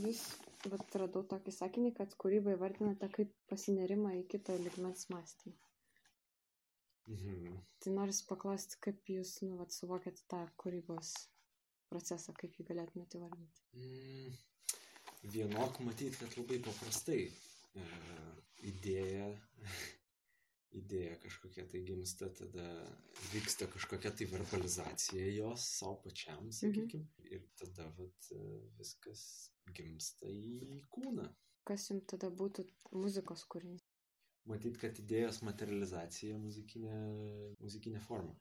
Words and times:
jūs, 0.00 0.22
bet 0.66 0.96
radau 1.02 1.22
tokį 1.32 1.54
sakinį, 1.56 1.94
kad 1.98 2.14
kūrybą 2.20 2.56
įvardinate 2.56 3.08
kaip 3.14 3.34
pasinerimą 3.52 4.14
į 4.20 4.24
kito 4.34 4.56
ligmens 4.64 5.08
mąstymą. 5.12 5.56
Mhm. 7.10 7.58
Tai 7.82 7.92
noriu 7.96 8.14
paklausti, 8.28 8.78
kaip 8.84 9.08
jūs, 9.10 9.38
nu, 9.46 9.56
vat, 9.60 9.74
suvokėte 9.74 10.26
tą 10.30 10.44
kūrybos 10.60 11.14
procesą, 11.90 12.34
kaip 12.38 12.54
jį 12.58 12.66
galėtumėte 12.68 13.18
įvardinti. 13.18 13.64
Mm, 13.74 14.36
vienok 15.34 15.80
matyt, 15.86 16.18
kad 16.20 16.36
labai 16.38 16.60
paprastai. 16.66 17.24
E, 17.80 17.86
idėja, 18.70 19.26
idėja 20.80 21.16
kažkokia 21.24 21.66
tai 21.72 21.82
gimsta, 21.88 22.30
tada 22.38 22.66
vyksta 23.32 23.66
kažkokia 23.72 24.12
tai 24.14 24.28
verbalizacija 24.30 25.32
jos 25.34 25.66
savo 25.80 25.96
pačiam, 26.04 26.50
sakykime, 26.54 27.08
mhm. 27.08 27.32
ir 27.34 27.46
tada 27.58 27.88
vat, 27.98 28.30
viskas 28.78 29.24
gimsta 29.76 30.28
į 30.28 30.82
kūną. 30.94 31.28
Kas 31.68 31.88
jums 31.90 32.06
tada 32.10 32.30
būtų 32.42 32.64
muzikos 32.96 33.44
kūrinys? 33.52 33.84
Matyt, 34.50 34.78
kad 34.80 34.96
idėjos 34.98 35.42
materializacija 35.46 36.38
muzikinė, 36.40 36.94
muzikinė 37.60 38.00
forma. 38.06 38.32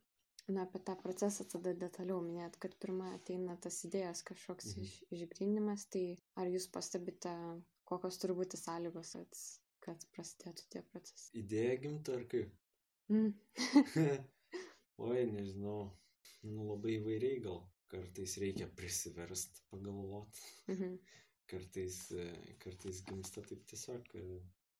Na, 0.49 0.63
apie 0.66 0.80
tą 0.81 0.95
procesą 0.98 1.45
tada 1.52 1.76
detaliau 1.77 2.21
minėt, 2.26 2.55
kad 2.63 2.73
pirmą 2.81 3.12
ateina 3.18 3.57
tas 3.62 3.76
idėjas 3.85 4.23
kažkoks 4.26 4.71
mhm. 4.71 4.88
iš, 4.88 4.95
išgrinimas, 5.18 5.85
tai 5.94 6.04
ar 6.41 6.49
jūs 6.49 6.66
pastebite, 6.73 7.34
kokios 7.90 8.18
turi 8.21 8.38
būti 8.40 8.57
sąlygos, 8.57 9.13
kad, 9.20 9.43
kad 9.85 10.07
prasidėtų 10.16 10.66
tie 10.73 10.82
procesai? 10.93 11.43
Idėja 11.43 11.76
gimta 11.84 12.16
ar 12.18 12.26
kaip? 12.32 12.55
Mm. 13.13 13.34
Oi, 15.09 15.21
nežinau, 15.35 15.80
nu 16.48 16.71
labai 16.71 16.98
įvairiai 16.98 17.43
gal. 17.46 17.62
Kartais 17.89 18.35
reikia 18.41 18.67
prisiverst 18.77 19.63
pagalvot. 19.71 20.41
Mhm. 20.70 20.98
Kartais, 21.49 21.95
kartais 22.62 22.99
gimsta 23.07 23.41
taip 23.41 23.63
tiesiog, 23.65 24.12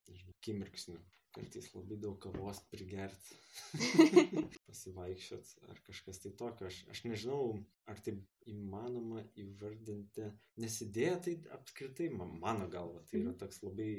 nežinau, 0.10 0.36
kimirksniu. 0.46 1.00
Kartais 1.34 1.68
labai 1.76 1.98
daug 2.02 2.18
kavos 2.22 2.60
prigert, 2.72 3.26
pasivaikščiot 4.68 5.52
ar 5.70 5.82
kažkas 5.88 6.22
tai 6.24 6.32
tokio. 6.38 6.70
Aš, 6.70 6.80
aš 6.94 7.04
nežinau, 7.06 7.52
ar 7.90 8.02
tai 8.06 8.16
įmanoma 8.50 9.22
įvardinti, 9.44 10.26
nes 10.62 10.78
idėja 10.86 11.20
tai 11.26 11.36
apskritai, 11.58 12.10
mano 12.14 12.70
galva, 12.74 13.02
tai 13.10 13.22
yra 13.22 13.32
Mhm. 13.34 13.40
toks 13.44 13.62
labai 13.66 13.92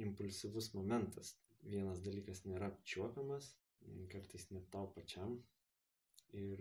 impulsyvus 0.00 0.72
momentas. 0.76 1.34
Vienas 1.62 2.00
dalykas 2.00 2.44
nėra 2.48 2.70
apčiuopiamas, 2.72 3.50
kartais 4.12 4.48
net 4.50 4.70
tau 4.72 4.86
pačiam. 4.96 5.36
Ir 6.32 6.60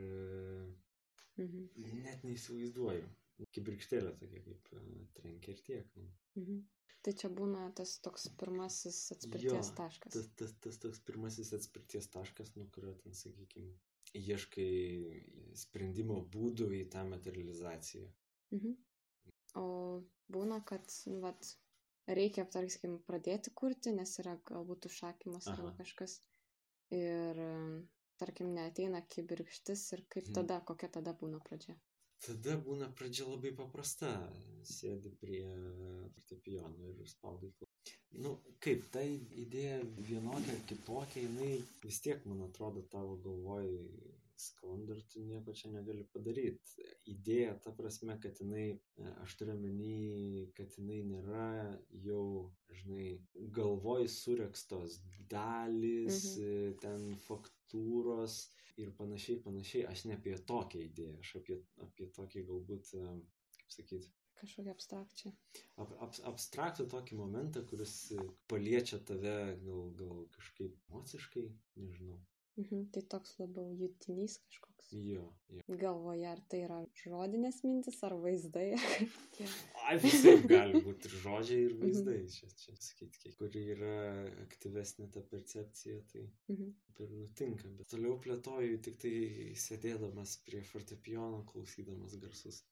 Mhm. 1.39 2.03
net 2.03 2.25
neįsivaizduoju. 2.27 3.07
Kibirkštėlė 3.55 4.11
tokia 4.19 4.41
kaip 4.43 4.73
e, 4.75 4.81
trenkia 5.15 5.53
ir 5.55 5.61
tiek. 5.63 5.95
Nu. 5.95 6.09
Mhm. 6.41 6.59
Tai 7.05 7.13
čia 7.15 7.29
būna 7.31 7.69
tas 7.75 7.93
toks 8.03 8.27
pirmasis 8.39 8.97
atspirties 9.15 9.69
Jo, 9.69 9.75
taškas. 9.77 10.15
Tas, 10.15 10.25
tas, 10.41 10.55
tas 10.65 10.79
toks 10.83 10.99
pirmasis 11.07 11.53
atspirties 11.55 12.09
taškas, 12.11 12.51
nuo 12.57 12.65
kurio 12.75 12.91
ten, 12.99 13.15
sakykime, 13.15 13.71
ieškai 14.19 15.53
sprendimo 15.63 16.19
būdų 16.35 16.67
į 16.81 16.83
tą 16.91 17.05
materializaciją. 17.07 18.09
Mhm. 18.57 18.75
O 19.59 19.67
būna, 20.31 20.59
kad, 20.65 20.91
vat, 21.23 21.53
reikia, 22.19 22.45
tarkim, 22.51 22.99
pradėti 23.07 23.53
kurti, 23.55 23.93
nes 23.95 24.17
yra 24.21 24.35
galbūt 24.49 24.89
užsakymas 24.89 25.47
Aha. 25.53 25.71
kažkas. 25.79 26.19
Ir, 26.93 27.39
tarkim, 28.19 28.51
neateina 28.55 29.01
kibirkštis 29.15 29.85
ir 29.95 30.03
kaip 30.09 30.25
Mhm. 30.27 30.33
tada, 30.39 30.59
kokia 30.65 30.89
tada 30.97 31.13
būna 31.21 31.39
pradžia. 31.47 31.75
Tada 32.25 32.57
būna 32.59 32.89
pradžia 32.99 33.25
labai 33.29 33.51
paprasta. 33.55 34.09
Sėdi 34.69 35.09
prie 35.21 35.45
fortepijono 36.15 36.89
ir 36.91 37.07
spaudai. 37.07 37.51
Nu, 38.23 38.33
kaip, 38.59 38.83
ta 38.91 38.99
idėja 39.01 39.77
vienokia 40.09 40.51
ar 40.57 40.65
kitokia, 40.67 41.21
jinai 41.23 41.63
vis 41.83 42.01
tiek, 42.03 42.25
man 42.25 42.41
atrodo, 42.49 42.81
tavo 42.91 43.15
galvoj 43.23 43.69
sklando 44.39 44.95
ir 44.95 45.01
tu 45.11 45.21
nieko 45.25 45.53
čia 45.53 45.71
negali 45.73 46.05
padaryti. 46.13 46.85
Idėja 47.11 47.55
ta 47.63 47.71
prasme, 47.75 48.15
kad 48.23 48.39
jinai, 48.41 48.67
e, 48.97 49.11
aš 49.23 49.35
turiu 49.39 49.55
menį, 49.59 50.51
kad 50.57 50.71
jinai 50.77 50.99
nėra 51.11 51.47
jau, 52.05 52.51
žinai, 52.81 53.09
galvoj 53.59 54.07
surekstos 54.15 54.99
dalys, 55.29 56.21
Mhm. 56.37 56.45
e, 56.45 56.73
ten 56.81 57.09
faktūros 57.27 58.39
ir 58.77 58.91
panašiai, 58.97 59.41
panašiai. 59.43 59.85
Aš 59.91 60.05
ne 60.05 60.15
apie 60.15 60.37
tokią 60.37 60.79
idėją, 60.87 61.19
aš 61.19 61.35
apie, 61.41 61.59
apie 61.83 62.07
tokį 62.15 62.45
galbūt, 62.47 62.93
e, 62.95 63.19
kaip 63.59 63.75
sakyti, 63.77 64.09
Kažkokia 64.39 64.71
abstrakčia. 64.71 65.29
ab, 65.83 65.89
ab, 65.99 66.13
abstraktų 66.31 66.85
tokį 66.87 67.15
momentą, 67.19 67.65
kuris 67.67 68.13
paliečia 68.47 68.99
tave 69.03 69.33
gal, 69.65 69.89
gal 69.99 70.21
kažkaip 70.31 70.77
emociškai, 70.89 71.43
nežinau. 71.75 72.21
Mhm. 72.59 72.89
Tai 72.91 73.01
toks 73.13 73.37
labiau 73.39 73.69
jutinys 73.79 74.37
kažkoks. 74.43 74.89
Jo, 74.91 75.21
jo. 75.53 75.61
Galvoje, 75.77 76.25
ar 76.27 76.39
tai 76.49 76.63
yra 76.65 76.79
žodinės 76.97 77.59
mintis, 77.63 77.99
ar 78.03 78.15
vaizdai. 78.23 78.71
Ai, 79.85 79.95
visai 80.01 80.33
gali 80.49 80.81
būti 80.83 81.07
ir 81.11 81.15
žodžiai, 81.23 81.59
ir 81.67 81.73
Mhm. 81.75 81.83
vaizdai. 81.83 82.17
Čia, 82.33 82.49
čia 82.63 82.73
sakyti, 82.75 83.31
kuri 83.37 83.61
yra 83.75 83.93
aktyvesnė 84.47 85.11
ta 85.13 85.21
percepcija, 85.21 86.01
tai 86.11 86.25
Mhm. 86.49 86.73
ir 86.99 87.09
nutinka. 87.21 87.69
Bet 87.77 87.87
toliau 87.93 88.17
plėtoju 88.19 88.81
tik 88.81 88.97
tai 88.97 89.13
sėdėdamas 89.55 90.37
prie 90.45 90.61
fortepijono, 90.61 91.45
klausydamas 91.45 92.17
garsus. 92.19 92.63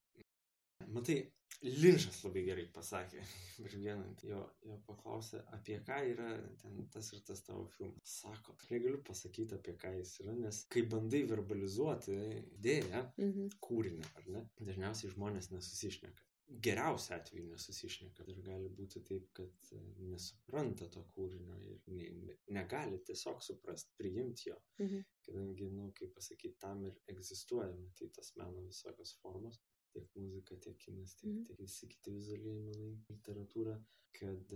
Matai, 0.86 1.32
Linčas 1.64 2.20
labai 2.22 2.44
gerai 2.46 2.68
pasakė. 2.74 3.22
Ir 3.66 3.74
vieną 3.82 4.04
jo, 4.30 4.42
jo 4.68 4.76
paklausė, 4.86 5.40
apie 5.58 5.80
ką 5.88 5.96
yra 6.12 6.28
ten 6.62 6.84
tas 6.94 7.10
ir 7.16 7.24
tas 7.26 7.42
tavo 7.48 7.64
filmas. 7.74 8.12
Sako, 8.22 8.54
negaliu 8.70 9.00
pasakyti, 9.08 9.58
apie 9.58 9.74
ką 9.82 9.96
jis 9.98 10.12
yra, 10.22 10.36
nes 10.38 10.60
kai 10.70 10.84
bandai 10.92 11.24
verbalizuoti 11.32 12.14
idėją, 12.60 13.02
Mhm. 13.18 13.50
kūrinį, 13.66 14.06
ar 14.22 14.30
ne? 14.36 14.44
Dažniausiai 14.62 15.10
žmonės 15.16 15.50
nesusišneka. 15.56 16.24
Geriausia 16.64 17.18
atveju 17.18 17.50
nesusišneka 17.50 18.24
ir 18.32 18.38
gali 18.46 18.70
būti 18.72 19.02
taip, 19.04 19.26
kad 19.36 19.72
e, 19.76 19.82
nesupranta 20.14 20.86
to 20.94 21.02
kūrinio 21.18 21.58
ir 21.74 21.82
ne, 21.92 22.06
ne- 22.22 22.38
negali 22.56 23.02
tiesiog 23.10 23.42
suprast, 23.44 23.90
priimti 24.00 24.52
jo, 24.52 24.56
Mhm. 24.80 25.02
kadangi, 25.26 25.66
na, 25.74 25.82
nu, 25.88 25.92
kaip 25.98 26.14
pasakyti, 26.16 26.56
tam 26.62 26.86
ir 26.86 26.94
egzistuoja, 27.12 27.74
tai 27.98 28.08
tas 28.16 28.32
meno 28.38 28.62
visokios 28.70 29.18
formos, 29.24 29.60
tiek 29.94 30.10
muzika, 30.16 30.56
tiek 30.56 30.78
kinas, 30.78 31.16
tiek, 31.16 31.32
Mhm. 31.32 31.44
tiek 31.46 31.60
visi 31.60 31.88
kiti 31.88 32.12
vizualiai 32.12 32.60
menai, 32.60 32.92
literatūra, 33.10 33.78
kad 34.20 34.54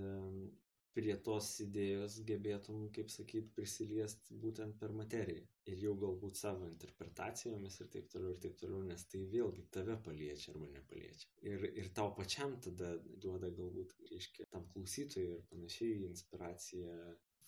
prie 0.94 1.16
tos 1.24 1.47
idėjos 1.64 2.18
gebėtum, 2.28 2.92
kaip 2.92 3.09
sakyt, 3.09 3.53
prisiliest 3.56 4.31
būtent 4.44 4.78
per 4.80 4.91
materiją. 4.91 5.46
Ir 5.72 5.78
jau 5.86 5.94
galbūt 5.96 6.36
savo 6.36 6.68
interpretacijomis 6.68 7.80
ir 7.81 7.88
taip 7.94 8.09
toliau, 8.12 8.34
ir 8.34 8.40
taip 8.44 8.58
toliau, 8.59 8.81
nes 8.84 9.06
tai 9.06 9.22
vėlgi 9.36 9.64
tave 9.72 9.96
paliečia 10.03 10.52
arba 10.52 10.68
nepaliečia. 10.68 11.30
Ir, 11.44 11.64
ir 11.80 11.90
tau 11.96 12.14
pačiam 12.18 12.58
tada 12.59 12.97
duoda 13.24 13.50
galbūt, 13.50 13.94
reiškia, 14.12 14.50
tam 14.52 14.68
klausytojui 14.74 15.38
ir 15.38 15.41
panašiai 15.53 16.03
inspiraciją 16.09 16.97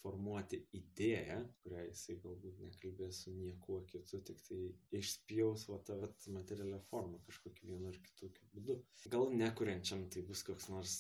formuoti 0.03 0.59
idėją, 0.77 1.39
kurią 1.63 1.85
jisai 1.87 2.17
galbūt 2.23 2.59
nekalbės 2.65 3.23
su 3.23 3.33
niekuo 3.35 3.79
kitu, 3.89 4.19
tik 4.27 4.43
tai 4.47 4.59
išspjaus 4.99 5.65
va 5.71 5.79
tą 5.87 5.97
materialią 6.35 6.81
formą 6.89 7.21
kažkokiu 7.29 7.71
vienu 7.71 7.89
ar 7.91 7.99
kitokiu 8.09 8.51
būdu. 8.53 8.77
Gal 9.15 9.33
nekuriančiam 9.43 10.05
tai 10.13 10.25
bus 10.27 10.43
koks 10.47 10.69
nors 10.73 10.99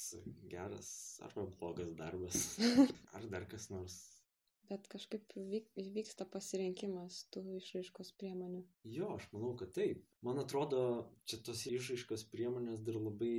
geras 0.55 0.89
arba 1.27 1.47
blogas 1.57 1.93
darbas, 1.99 2.43
ar 3.17 3.29
dar 3.35 3.47
kas 3.51 3.69
nors. 3.73 4.01
Bet 4.69 4.87
kažkaip 4.89 5.33
vyk, 5.35 5.65
vyksta 5.93 6.25
pasirinkimas 6.33 7.17
tų 7.35 7.41
išraiškos 7.57 8.13
priemonių. 8.21 8.61
Jo, 8.95 9.09
aš 9.17 9.27
manau, 9.33 9.51
kad 9.59 9.73
taip. 9.75 10.05
Man 10.23 10.39
atrodo, 10.41 10.79
čia 11.27 11.41
tos 11.45 11.65
išraiškos 11.67 12.23
priemonės 12.31 12.79
dar 12.87 12.97
labai 13.01 13.35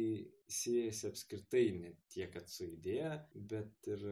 siejasi 0.59 1.09
apskritai 1.09 1.65
ne 1.79 1.95
tiek, 2.13 2.29
kad 2.35 2.53
su 2.53 2.69
idėja, 2.69 3.17
bet 3.35 3.89
ir 3.89 4.05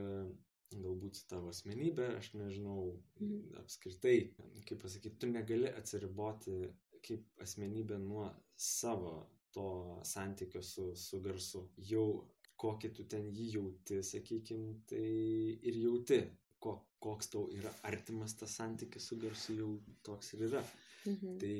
galbūt 0.81 1.25
tavo 1.29 1.49
asmenybė, 1.53 2.17
aš 2.19 2.33
nežinau, 2.35 2.97
Mhm. 3.21 3.57
apskritai, 3.63 4.33
kaip 4.67 4.83
pasakyti, 4.83 5.19
tu 5.19 5.27
negali 5.27 5.69
atsiriboti 5.69 6.73
kaip 7.03 7.25
asmenybė 7.41 7.99
nuo 7.99 8.29
savo 8.57 9.27
to 9.53 10.01
santykio 10.05 10.63
su, 10.63 10.95
su 10.97 11.21
garsu. 11.21 11.69
Jau 11.77 12.25
kokį 12.59 12.93
tu 12.95 13.05
ten 13.05 13.27
jį 13.35 13.49
jauti, 13.57 13.99
sakykime, 14.03 14.77
tai 14.87 15.59
ir 15.63 15.75
jauti, 15.75 16.21
ko, 16.63 16.77
koks 17.03 17.33
tau 17.35 17.49
yra 17.59 17.73
artimas 17.89 18.37
tas 18.39 18.55
santykis 18.61 19.09
su 19.11 19.19
garsu, 19.23 19.57
jau 19.59 19.71
toks 20.07 20.35
ir 20.37 20.47
yra. 20.49 20.63
Mhm. 21.11 21.39
Tai, 21.43 21.55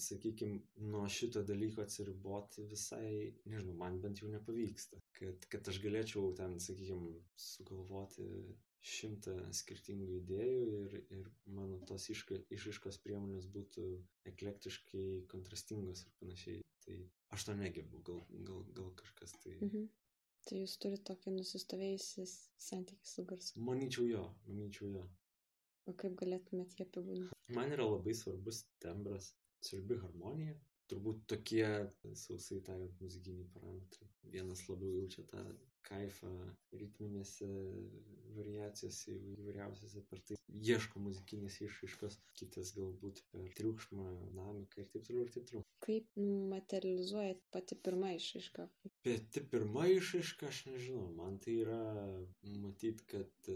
sakykime, 0.00 0.60
nuo 0.88 1.04
šito 1.12 1.42
dalyko 1.44 1.82
atsiriboti 1.84 2.64
visai, 2.70 3.28
nežinau, 3.44 3.76
man 3.82 4.00
bent 4.00 4.22
jau 4.22 4.30
nepavyksta. 4.32 5.02
Kad, 5.18 5.44
kad 5.52 5.68
aš 5.68 5.82
galėčiau 5.84 6.32
ten, 6.38 6.56
sakykime, 6.64 7.12
sugalvoti 7.36 8.26
šimtą 8.80 9.34
skirtingų 9.52 10.14
idėjų 10.22 10.68
ir, 10.86 10.94
ir 11.18 11.26
mano 11.52 11.76
tos 11.88 12.08
iška, 12.14 12.40
išiškos 12.56 13.02
priemonės 13.04 13.50
būtų 13.52 13.84
eklektiškai 14.32 15.06
kontrastingos 15.28 16.06
ir 16.06 16.16
panašiai. 16.22 16.62
Tai 16.80 16.96
aš 17.36 17.50
to 17.50 17.54
negebu, 17.60 18.00
gal, 18.06 18.22
gal, 18.48 18.64
gal 18.78 18.94
kažkas 19.02 19.36
tai 19.42 19.58
Mhm. 19.60 19.88
Tai 20.48 20.60
jūs 20.62 20.76
turite 20.82 21.04
tokį 21.10 21.32
nusistovėjusi 21.36 22.26
santykį 22.66 23.10
su 23.12 23.24
garsu. 23.32 23.60
Manyčiau 23.68 24.06
jo, 24.10 24.22
manyčiau 24.48 24.88
jo. 24.94 25.04
O 25.90 25.94
kaip 26.02 26.16
galėtumėt 26.22 26.76
jį 26.78 26.86
apibūdinti? 26.86 27.36
Man 27.58 27.74
yra 27.76 27.86
labai 27.88 28.14
svarbus 28.16 28.62
tembras, 28.84 29.32
svarbi 29.66 29.98
harmonija. 30.02 30.56
Turbūt 30.90 31.26
tokie, 31.30 31.66
sausai 32.18 32.60
tariant, 32.66 32.94
muzikiniai 33.04 33.46
parametrai. 33.54 34.08
Vienas 34.36 34.64
labiau 34.68 34.96
jaučia 34.96 35.22
tą 35.30 35.44
kaifą 35.86 36.30
ritminėse 36.80 37.46
variacijose 38.36 39.14
įvairiausiose 39.16 40.02
per 40.10 40.20
tai 40.28 40.36
ieško 40.70 41.02
muzikinės 41.04 41.60
išraiškos, 41.66 42.18
kitas 42.40 42.72
galbūt 42.76 43.22
per 43.32 43.46
triukšmą, 43.58 44.06
dinamiką 44.26 44.82
ir 44.82 44.90
taip 44.92 45.06
toliau 45.06 45.26
ir 45.26 45.32
taip 45.36 45.48
toliau. 45.50 45.66
Kaip 45.86 46.20
materializuojat 46.54 47.42
pati 47.54 47.78
pirma 47.86 48.12
išraiška? 48.18 48.66
Pati 49.06 49.44
pirma 49.54 49.86
išraiška, 49.94 50.50
aš 50.52 50.64
nežinau, 50.72 51.06
man 51.20 51.38
tai 51.44 51.56
yra 51.64 51.80
matyt, 52.66 53.06
kad 53.14 53.52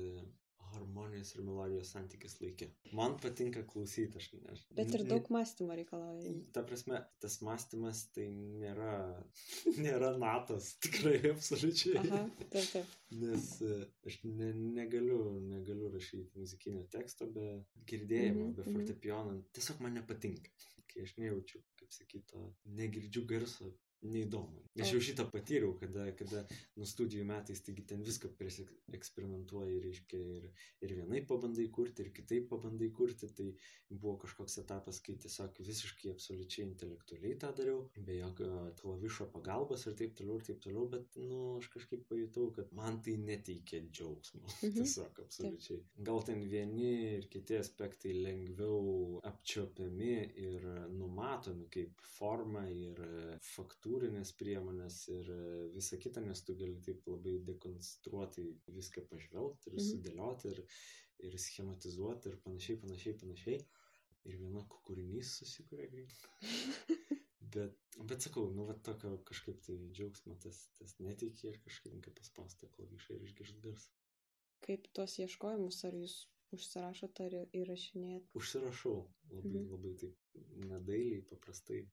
harmonijos 0.75 1.33
ir 1.35 1.43
melodijos 1.47 1.91
santykis 1.95 2.37
laikė. 2.41 2.69
Man 2.99 3.17
patinka 3.23 3.63
klausyti, 3.71 4.21
aš 4.21 4.29
ne. 4.35 4.57
Bet 4.79 4.95
ir 4.97 5.05
daug 5.09 5.29
mąstymo 5.35 5.77
reikalauja. 5.79 6.33
Ta 6.57 6.65
prasme, 6.67 7.01
tas 7.23 7.39
mąstymas 7.47 8.05
tai 8.17 8.27
nėra, 8.35 8.97
nėra 9.87 10.13
natos, 10.21 10.75
tikrai 10.85 11.17
absoliučiai. 11.33 11.97
Aha, 12.03 12.23
taip, 12.45 12.69
taip. 12.73 12.99
Nes 13.23 13.51
e, 13.63 13.79
aš 14.09 14.21
ne, 14.27 14.51
negaliu, 14.81 15.21
negaliu 15.49 15.93
rašyti 15.95 16.41
muzikinio 16.41 16.85
teksto 16.93 17.31
be 17.31 17.49
girdėjimo, 17.87 18.41
mm 18.41 18.51
-hmm, 18.51 18.57
be 18.59 18.63
mhm. 18.67 18.79
fortepijono. 18.79 19.39
Tiesiog 19.57 19.83
man 19.85 20.01
nepatinka. 20.01 20.51
Kai 20.91 21.03
aš 21.07 21.17
nejaučiu, 21.19 21.61
kaip 21.81 21.93
sakyto, 21.93 22.45
negirdžiu 22.79 23.25
garso, 23.27 23.73
neįdomu. 24.05 24.65
Aš 24.83 24.91
jau 24.91 25.01
šitą 25.07 25.29
patyriau, 25.31 25.71
kada, 25.79 26.09
kada 26.19 26.41
nu 26.75 26.87
studijų 26.89 27.23
metais, 27.29 27.61
taigi 27.63 27.85
ten 27.87 28.01
viską 28.03 28.33
eksperimentuoji, 28.97 29.77
reiškia, 29.85 30.19
ir, 30.39 30.49
ir 30.83 30.95
vienai 30.99 31.21
pabandai 31.29 31.69
kurti, 31.71 32.03
ir 32.03 32.11
kitaip 32.17 32.49
pabandai 32.51 32.89
kurti, 32.91 33.29
tai 33.39 33.47
buvo 33.93 34.17
kažkoks 34.25 34.59
etapas, 34.65 34.99
kai 35.05 35.15
tiesiog 35.23 35.61
visiškai 35.63 36.11
absoliučiai 36.11 36.67
intelektualiai 36.67 37.39
tą 37.39 37.53
dariau, 37.55 37.85
be 38.09 38.17
jokio 38.19 38.49
klavišo 38.81 39.29
pagalbos 39.37 39.87
ir 39.87 39.95
taip 40.01 40.17
toliau, 40.19 40.41
ir 40.41 40.49
taip 40.49 40.59
toliau, 40.67 40.89
bet, 40.91 41.21
nu, 41.23 41.39
aš 41.61 41.71
kažkaip 41.77 42.03
pajutau, 42.11 42.49
kad 42.59 42.75
man 42.75 42.99
tai 43.07 43.15
neteikia 43.23 43.85
džiaugsmo. 43.87 44.43
Mhm. 44.65 44.81
tiesiog 44.81 45.19
absoliučiai. 45.21 45.81
Gal 46.07 46.23
ten 46.27 46.41
vieni 46.49 46.91
ir 47.19 47.27
kiti 47.31 47.59
aspektai 47.61 48.15
lengviau 48.17 49.21
apčiopiami 49.29 50.15
ir 50.41 50.65
numatomi 50.91 51.69
kaip 51.71 52.01
forma 52.17 52.65
ir 52.73 53.03
faktų 53.45 53.94
kultūrinės 53.95 54.33
priemonės 54.35 54.97
ir 55.13 55.29
e, 55.31 55.41
visa 55.75 55.97
kita, 56.03 56.21
nes 56.25 56.41
tu 56.43 56.57
gali 56.59 56.81
taip 56.83 57.05
labai 57.07 57.39
dekonstruotai 57.47 58.47
viską 58.75 59.05
pažvelgti 59.11 59.71
ir 59.71 59.77
mhm. 59.79 59.87
sudėlioti 59.89 60.51
ir, 60.51 60.63
ir 61.29 61.37
schematizuoti 61.39 62.31
ir 62.33 62.41
panašiai, 62.43 62.81
panašiai, 62.83 63.19
panašiai. 63.21 63.61
Ir 64.25 64.39
viena 64.41 64.65
kūrinys 64.73 65.35
susikuria 65.39 65.87
greitai. 65.93 66.33
Bet, 67.55 67.75
bet 68.09 68.25
sakau, 68.25 68.49
nu, 68.51 68.65
va 68.67 68.73
tokio 68.83 69.13
kažkaip 69.29 69.61
tai 69.63 69.75
džiaugsmo 69.95 70.35
tas, 70.43 70.57
tas 70.75 70.95
netikė 70.99 71.53
ir 71.53 71.59
kažkaip 71.63 71.93
kaip 72.03 72.17
paspausta 72.19 72.67
klavišai 72.73 73.15
ir 73.15 73.27
išgirst 73.29 73.61
garsą. 73.63 73.93
Kaip 74.65 74.89
tuos 74.97 75.15
ieškojimus, 75.21 75.79
ar 75.87 75.95
jūs 75.95 76.17
užsirašote 76.57 77.29
ar 77.29 77.37
įrašinėjate? 77.61 78.33
Užsirašau, 78.41 78.97
labai, 79.29 79.53
mhm. 79.53 79.69
labai 79.71 79.93
taip 80.03 80.41
nedailiai, 80.65 81.21
paprastai 81.31 81.85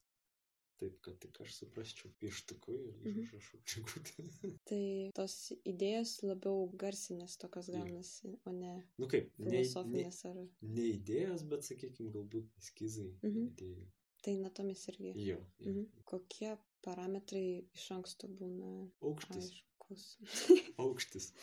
taip, 0.82 0.98
kad 1.06 1.18
tik 1.24 1.40
aš 1.46 1.56
suprasčiau 1.60 2.12
pieštuku 2.22 2.76
ir 2.76 2.92
mhm. 2.96 3.24
užrašau 3.24 3.62
čekutį. 3.74 4.28
tai 4.70 4.84
tos 5.18 5.38
idėjos 5.74 6.18
labiau 6.26 6.68
garsinės 6.84 7.38
tokios 7.42 7.72
gaunasi, 7.74 8.36
o 8.46 8.56
ne 8.58 8.76
nu 9.02 9.10
kaip, 9.12 9.32
filosofinės 9.40 10.22
ar... 10.32 10.44
Ne, 10.44 10.70
ne 10.76 10.88
idėjos, 10.98 11.48
bet 11.54 11.68
sakykime, 11.70 12.14
galbūt 12.18 12.62
eskizai 12.62 13.10
mhm. 13.22 13.50
idėjų. 13.54 13.90
Tai 14.22 14.38
natomis 14.38 14.84
irgi. 14.92 15.16
Jo. 15.18 15.40
jo. 15.60 15.72
Mhm. 15.72 16.06
Kokie 16.10 16.54
parametrai 16.86 17.46
iš 17.78 17.90
anksto 17.96 18.30
būna? 18.30 18.72
Aukštis. 19.02 19.50
Aišku 19.50 19.71
dalykus. 19.92 20.18
Aukštis. 20.78 21.34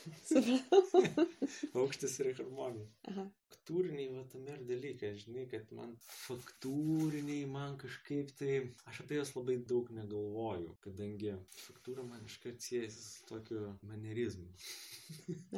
Aukštis 1.75 2.19
ir 2.21 2.33
harmonija. 2.39 2.87
Aha. 3.11 3.25
Faktūriniai, 3.49 4.09
va 4.15 4.25
tame 4.33 4.53
ir 4.55 4.65
dalykai, 4.69 5.13
žinai, 5.21 5.47
kad 5.51 5.71
man 5.77 5.95
faktūriniai 6.05 7.47
man 7.51 7.77
kažkaip 7.81 8.33
tai, 8.39 8.75
aš 8.89 9.03
apie 9.05 9.19
juos 9.19 9.35
labai 9.37 9.59
daug 9.73 9.91
negalvoju, 9.95 10.77
kadangi 10.85 11.35
faktūra 11.57 12.05
man 12.07 12.25
iškart 12.29 12.61
siejasi 12.65 13.03
su 13.05 13.27
tokiu 13.29 13.75
manierizmu. 13.89 14.49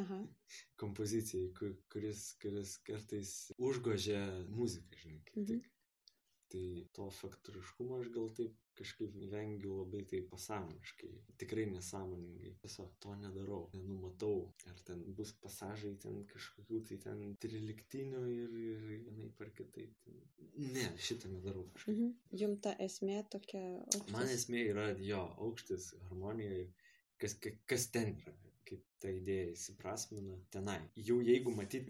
Aha. 0.03 0.23
Kompozicijai, 0.81 1.51
kuris, 1.91 2.31
kuris 2.41 2.77
kartais 2.87 3.35
užgožia 3.57 4.23
muziką, 4.49 5.03
žinai, 5.03 5.21
kaip 5.29 5.43
mhm. 5.43 5.53
tik. 5.53 5.69
Tai 6.51 6.65
to 6.91 7.05
faktoriškumo 7.15 8.01
aš 8.01 8.09
gal 8.11 8.25
taip 8.35 8.57
kažkaip 8.81 9.15
vengiu 9.31 9.77
labai 9.79 10.01
tai 10.11 10.21
pasąmoniškai, 10.31 11.11
tikrai 11.41 11.67
nesąmoningai, 11.71 12.53
tiesiog 12.63 12.91
to 13.05 13.15
nedarau, 13.23 13.61
nenumatau, 13.77 14.35
ar 14.71 14.83
ten 14.87 15.03
bus 15.17 15.33
pasažai 15.43 15.93
ten 16.03 16.21
kažkokių 16.33 16.81
tai 16.89 16.99
ten 17.05 17.23
triliktinių 17.45 18.25
ir, 18.35 18.59
ir 18.65 18.85
vienai 18.91 19.31
par 19.39 19.53
kitaip. 19.57 20.11
Ne, 20.57 20.87
šitą 21.07 21.31
nedarau 21.31 21.67
kažkaip. 21.73 21.95
Mhm. 21.95 22.13
Jums 22.43 22.63
ta 22.65 22.75
esmė 22.87 23.21
tokia 23.33 23.63
aukštis? 23.81 24.13
Man 24.17 24.35
esmė 24.37 24.67
yra 24.73 24.87
jo 25.11 25.23
aukštis, 25.47 25.91
harmonija, 26.09 26.65
kas, 27.21 27.37
kas 27.69 27.89
ten 27.93 28.15
yra 28.17 28.50
kaip 28.71 28.87
ta 29.01 29.09
idėja 29.11 29.49
įsiprasmina 29.51 30.35
tenai. 30.53 30.77
Jau 31.07 31.17
jeigu 31.25 31.51
matyt, 31.55 31.89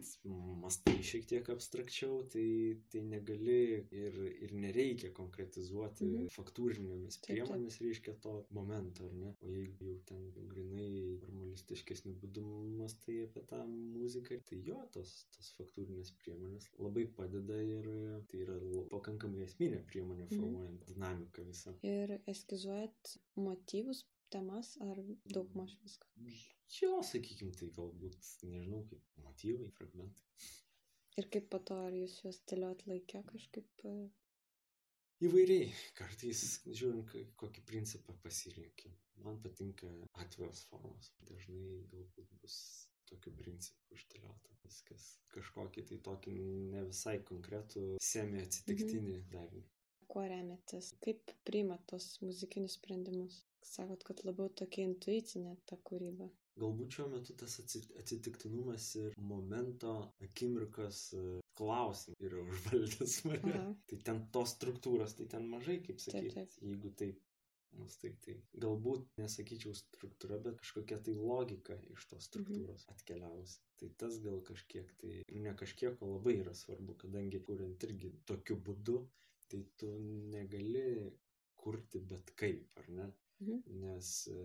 mastai 0.62 0.96
šiek 1.06 1.28
tiek 1.30 1.50
abstrakčiau, 1.54 2.22
tai, 2.32 2.46
tai 2.94 3.04
negali 3.06 3.58
ir, 4.02 4.20
ir 4.46 4.54
nereikia 4.56 5.12
konkretizuoti 5.18 6.08
-hmm. 6.08 6.30
faktūrinėmis 6.36 7.20
priemonėmis, 7.26 7.80
reiškia 7.86 8.16
to 8.26 8.36
momento, 8.58 9.06
ar 9.10 9.18
ne? 9.24 9.34
O 9.42 9.52
jeigu 9.52 9.90
jau 9.90 9.98
ten 10.12 10.24
grinai 10.54 11.18
formalistiškesnių 11.26 12.16
būdų 12.24 12.46
mastai 12.80 13.18
apie 13.26 13.44
tą 13.52 13.62
muziką, 13.74 14.40
tai 14.50 14.62
jo, 14.70 14.80
tos, 14.96 15.14
tos 15.36 15.52
faktūrinės 15.60 16.14
priemonės 16.24 16.70
labai 16.80 17.06
padeda 17.20 17.60
ir 17.76 17.92
tai 18.32 18.46
yra 18.46 18.58
pakankamai 18.96 19.44
esminė 19.50 19.84
priemonė 19.92 20.26
mhm. 20.30 20.40
formuojant 20.40 20.82
-hmm. 20.82 20.94
dinamiką 20.94 21.48
visą. 21.52 21.76
Ir 21.84 22.18
eskizuojat 22.36 23.18
motyvus 23.36 24.06
temas 24.32 24.78
ar 24.90 25.04
daugmaž 25.36 25.78
viską? 25.84 26.08
Jo, 26.80 27.02
sakykim, 27.04 27.52
tai 27.60 27.68
galbūt, 27.76 28.18
nežinau, 28.48 28.86
kaip 28.90 29.22
motyvai, 29.26 29.68
fragmentai. 29.76 30.50
Ir 31.20 31.28
kaip 31.34 31.50
po 31.52 31.60
to, 31.68 31.76
ar 31.88 31.96
jūs 31.96 32.22
juos 32.24 32.40
dėliot 32.48 32.86
laikę 32.88 33.22
kažkaip? 33.28 33.84
E? 33.90 33.96
Įvairiai, 35.28 35.68
kartais 36.00 36.44
žiūrint, 36.66 37.12
kokį 37.42 37.66
principą 37.68 38.16
pasirinkti. 38.24 38.94
Man 39.26 39.38
patinka 39.44 39.90
atviros 40.24 40.64
formos. 40.70 41.12
Dažnai 41.28 41.84
galbūt 41.92 42.32
bus 42.42 42.56
tokiu 43.12 43.36
principu 43.38 44.00
išdėliota 44.00 44.56
viskas. 44.64 45.06
Kažkokį 45.36 45.86
tai 45.92 46.00
tokį 46.08 46.34
ne 46.74 46.86
visai 46.88 47.20
konkretų 47.28 47.86
semi 48.02 48.42
atsitiktinį 48.46 49.18
mhm. 49.20 49.30
darinį. 49.36 49.68
Kuo 50.12 50.24
remiatės? 50.28 50.94
Kaip 51.04 51.36
priimat 51.48 51.84
tos 51.92 52.14
muzikinius 52.24 52.80
sprendimus? 52.80 53.44
Sakot, 53.64 54.04
kad 54.08 54.24
labiau 54.28 54.50
tokia 54.62 54.88
intuicinė 54.90 55.54
ta 55.70 55.78
kūryba. 55.88 56.32
Galbūt 56.60 56.98
šiuo 56.98 57.08
metu 57.14 57.34
tas 57.40 57.54
atsitiktinumas 57.64 58.90
ir 59.00 59.14
momento 59.18 59.94
akimirkos 60.26 61.02
e, 61.16 61.26
klausimai 61.58 62.28
yra 62.28 62.44
užvaldęs 62.52 63.18
mane. 63.30 63.58
Aha. 63.58 63.74
Tai 63.88 64.00
ten 64.10 64.24
tos 64.36 64.56
struktūros, 64.58 65.16
tai 65.18 65.30
ten 65.32 65.48
mažai, 65.52 65.80
kaip 65.86 66.04
sakyti. 66.04 66.36
Taip, 66.36 66.56
taip. 66.56 66.66
Jeigu 66.68 66.96
taip 67.02 67.28
Mastai, 67.80 68.12
tai 68.24 68.34
galbūt 68.64 69.06
nesakyčiau 69.20 69.74
struktūra, 69.78 70.38
bet 70.44 70.58
kažkokia 70.60 70.98
tai 71.06 71.14
logika 71.16 71.78
iš 71.94 72.08
tos 72.10 72.20
mhm. 72.20 72.28
struktūros 72.28 72.86
mhm. 72.86 72.96
atkeliavusi. 72.96 73.60
Tai 73.80 73.90
tas 74.04 74.18
gal 74.26 74.42
kažkiek, 74.50 74.92
tai 75.02 75.14
ne 75.46 75.54
kažkiek, 75.62 76.02
o 76.04 76.10
labai 76.16 76.36
yra 76.42 76.54
svarbu, 76.58 76.98
kadangi 77.06 77.42
kuriant 77.48 77.88
irgi 77.88 78.12
tokiu 78.30 78.60
būdu, 78.68 78.98
tai 79.52 79.64
tu 79.80 79.92
negali 80.34 80.86
kurti 81.62 82.02
bet 82.12 82.34
kaip, 82.42 82.68
ar 82.82 82.92
ne? 83.00 83.08
Mhm. 83.42 83.62
Nes 83.86 84.12
e, 84.32 84.42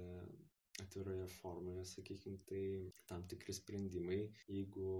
atviroje 0.83 1.27
formoje, 1.39 1.85
sakykime, 1.85 2.39
tai 2.49 2.63
tam 3.09 3.25
tikri 3.31 3.55
sprendimai, 3.57 4.21
jeigu 4.49 4.91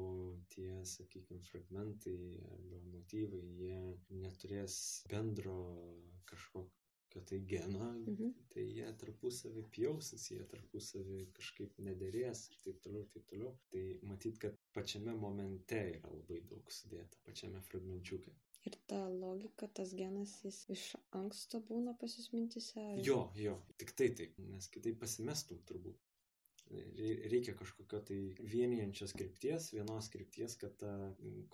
tie, 0.55 0.71
sakykime, 0.95 1.43
fragmentai 1.51 2.17
arba 2.53 2.81
motyvai, 2.95 3.43
jie 3.61 3.81
neturės 4.23 4.79
bendro 5.13 5.59
kažkokio 6.31 7.25
tai 7.29 7.41
geno, 7.53 7.91
mhm. 8.05 8.33
tai 8.53 8.67
jie 8.79 8.89
tarpusavį 9.03 9.67
pjausis, 9.77 10.31
jie 10.33 10.43
tarpusavį 10.53 11.21
kažkaip 11.37 11.79
nederės 11.89 12.47
ir 12.53 12.61
taip 12.67 12.83
toliau, 12.85 13.05
ir 13.05 13.13
taip 13.15 13.29
toliau. 13.33 13.55
Tai 13.73 13.85
matyt, 14.11 14.41
kad 14.43 14.59
pačiame 14.77 15.17
momente 15.21 15.81
yra 15.95 16.13
labai 16.13 16.43
daug 16.51 16.73
sudėta, 16.81 17.21
pačiame 17.29 17.63
fragmenčiuke. 17.71 18.35
Ir 18.67 18.75
ta 18.91 18.99
logika, 19.09 19.69
tas 19.79 19.93
genas, 19.95 20.33
jis 20.43 20.59
iš 20.75 20.85
anksto 21.15 21.61
būna 21.69 21.95
pas 22.01 22.17
jūs 22.19 22.33
mintise? 22.35 22.83
Ar... 22.83 22.99
Jo, 23.07 23.21
jo, 23.39 23.55
tik 23.79 23.95
tai 23.99 24.11
taip, 24.19 24.35
nes 24.51 24.67
kitaip 24.75 24.99
pasimestum 25.03 25.63
turbūt. 25.71 26.03
reikia 27.31 27.55
kažkokio 27.55 28.01
tai 28.09 28.17
vienijančios 28.53 29.13
krypties, 29.15 29.69
vienos 29.73 30.09
krypties, 30.11 30.57
kad 30.59 30.75
ta 30.81 30.93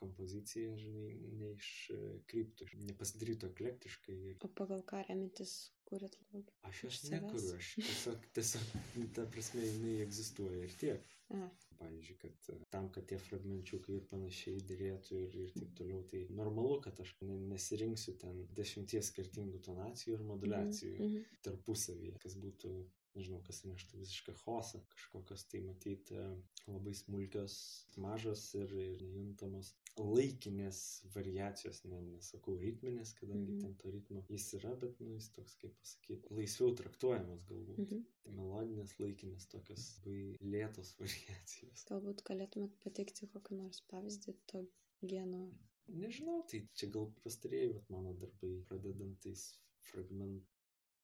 kompozicija, 0.00 0.72
žinai, 0.80 1.10
neiškryptų, 1.42 2.68
nepasidarytų 2.88 3.50
eklektiškai. 3.52 4.18
O 4.40 4.48
pagal 4.62 4.80
ką 4.88 5.02
remintis 5.10 5.56
kuriat 5.90 6.16
logį? 6.30 6.56
Aš 6.70 6.84
jos 6.86 7.02
nekuriu, 7.12 7.52
aš 7.58 7.74
tiesiog, 7.76 8.24
tiesiog, 8.38 8.72
ta 9.18 9.26
prasme, 9.34 9.66
jinai 9.68 9.98
egzistuoja 10.06 10.64
ir 10.64 10.80
tiek. 10.80 11.12
A. 11.36 11.50
Pavyzdžiui, 11.82 12.16
kad 12.22 12.48
e, 12.52 12.56
tam, 12.74 12.88
kad 12.94 13.06
tie 13.10 13.18
fragmenčiukai 13.18 13.98
ir 13.98 14.08
panašiai 14.10 14.64
dėrėtų 14.70 15.20
ir, 15.26 15.36
ir 15.44 15.52
taip 15.58 15.76
toliau, 15.80 16.02
tai 16.12 16.24
normalu, 16.30 16.78
kad 16.84 16.98
aš 17.04 17.14
nesirinksiu 17.26 18.16
ten 18.22 18.42
dešimties 18.58 19.12
skirtingų 19.12 19.62
tonacijų 19.68 20.16
ir 20.16 20.26
modulacijų 20.32 20.96
mm 20.96 21.06
-hmm. 21.14 21.38
tarpusavyje, 21.48 22.18
kas 22.24 22.38
būtų 22.46 22.74
nežinau, 23.16 23.40
kas 23.46 23.62
neštų 23.68 24.00
visišką 24.00 24.34
chaosą, 24.44 24.80
kažkokios 24.94 25.44
tai 25.50 25.60
matyti 25.64 26.20
labai 26.66 26.94
smulkios, 26.96 27.54
mažos 28.00 28.46
ir, 28.54 28.72
ir 28.72 29.02
nejuntamos 29.02 29.74
laikinės 30.00 30.78
variacijos, 31.14 31.82
ne, 31.84 31.98
nesakau 32.14 32.54
ritminės, 32.60 33.12
kadangi 33.18 33.52
mm 33.52 33.56
-hmm. 33.56 33.64
ten 33.64 33.74
to 33.82 33.90
ritmo 33.92 34.22
jis 34.28 34.46
yra, 34.58 34.74
bet 34.84 35.00
nu, 35.00 35.12
jis 35.14 35.28
toks, 35.36 35.56
kaip 35.60 35.74
pasakyti, 35.80 36.30
laisviau 36.38 36.74
traktuojamas 36.80 37.44
galbūt. 37.48 37.78
Mm 37.78 37.88
-hmm. 37.90 38.36
Melodinės 38.38 38.94
laikinės 39.00 39.48
tokios 39.54 39.88
labai 39.98 40.38
lėtos 40.54 40.94
variacijos. 41.00 41.84
Galbūt 41.90 42.24
galėtumėt 42.30 42.78
pateikti 42.84 43.28
kokį 43.34 43.60
nors 43.60 43.82
pavyzdį 43.92 44.36
to 44.46 44.64
geno. 45.02 45.42
Nežinau, 45.88 46.42
tai 46.48 46.62
čia 46.74 46.88
gal 46.88 47.12
pastarėjai 47.24 47.84
mano 47.88 48.14
darbai, 48.14 48.54
pradedantais 48.68 49.46
fragment, 49.90 50.42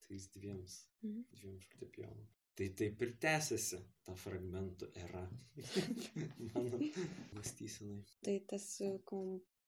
tais 0.07 0.29
dviems, 0.37 0.87
mhm. 1.03 1.25
dviem 1.35 1.61
fortepijonų. 1.61 2.27
Tai 2.59 2.67
taip 2.75 3.03
ir 3.07 3.13
tęsiasi 3.23 3.79
ta 4.03 4.15
fragmentų 4.19 4.89
era 4.99 5.21
mano 6.49 6.81
mąstysenai. 7.37 8.01
Tai 8.27 8.35
tas 8.51 8.67
e, 8.83 8.89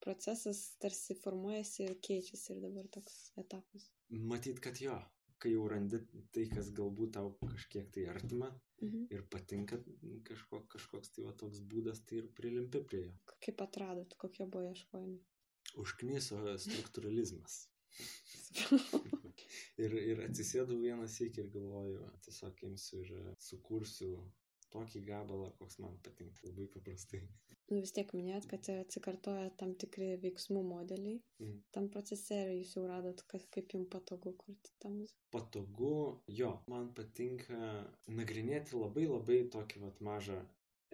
procesas 0.03 0.63
tarsi 0.83 1.15
formuojasi 1.21 1.85
ir 1.85 1.95
keičiasi 2.09 2.57
ir 2.57 2.65
dabar 2.65 2.89
toks 2.97 3.19
etapas. 3.45 3.87
Matyt, 4.33 4.59
kad 4.65 4.81
jo, 4.83 4.97
kai 5.39 5.53
jau 5.55 5.69
randi 5.71 6.03
tai, 6.35 6.49
kas 6.51 6.73
galbūt 6.81 7.15
tau 7.19 7.31
kažkiek 7.45 7.93
tai 7.95 8.09
artima 8.11 8.51
mhm. 8.83 9.07
ir 9.15 9.23
patinka 9.37 9.79
kažko, 10.27 10.65
kažkoks 10.75 11.15
tai 11.15 11.29
va 11.29 11.37
toks 11.45 11.63
būdas, 11.71 12.03
tai 12.09 12.25
ir 12.25 12.29
prilimpi 12.41 12.83
prie 12.91 13.05
jo. 13.07 13.15
Kaip 13.39 13.63
atradot, 13.69 14.19
kokie 14.25 14.51
buvo 14.51 14.67
ieškojimai? 14.73 15.23
Užknyso 15.79 16.43
struktūralizmas. 16.67 17.63
ir, 19.85 19.97
ir 20.13 20.23
atsisėdau 20.27 20.79
vieną 20.81 21.09
sėkį 21.11 21.45
ir 21.45 21.51
galvoju, 21.55 22.07
tiesiog 22.27 22.63
imsiu 22.69 23.03
ir 23.05 23.33
sukursiu 23.43 24.13
tokį 24.75 25.03
gabalą, 25.07 25.51
koks 25.59 25.81
man 25.83 25.97
patinka, 26.05 26.47
labai 26.47 26.69
paprastai. 26.75 27.21
Nu, 27.71 27.79
vis 27.83 27.93
tiek 27.95 28.11
minėjot, 28.15 28.47
kad 28.51 28.69
atsikartoja 28.73 29.51
tam 29.59 29.77
tikri 29.79 30.13
veiksmų 30.23 30.63
modeliai 30.67 31.21
mm. 31.43 31.59
tam 31.75 31.87
procese 31.95 32.39
ir 32.45 32.53
jūs 32.57 32.75
jau 32.77 32.87
radot, 32.91 33.23
kad, 33.31 33.47
kaip 33.55 33.75
jums 33.75 33.91
patogu 33.93 34.35
kurti 34.39 34.75
tą 34.83 34.91
muziką. 34.95 35.27
Patogu, 35.35 35.93
jo, 36.41 36.51
man 36.71 36.91
patinka 36.99 37.61
nagrinėti 38.21 38.79
labai 38.79 39.07
labai 39.11 39.45
tokį 39.55 39.85
vat 39.87 40.03
mažą 40.07 40.41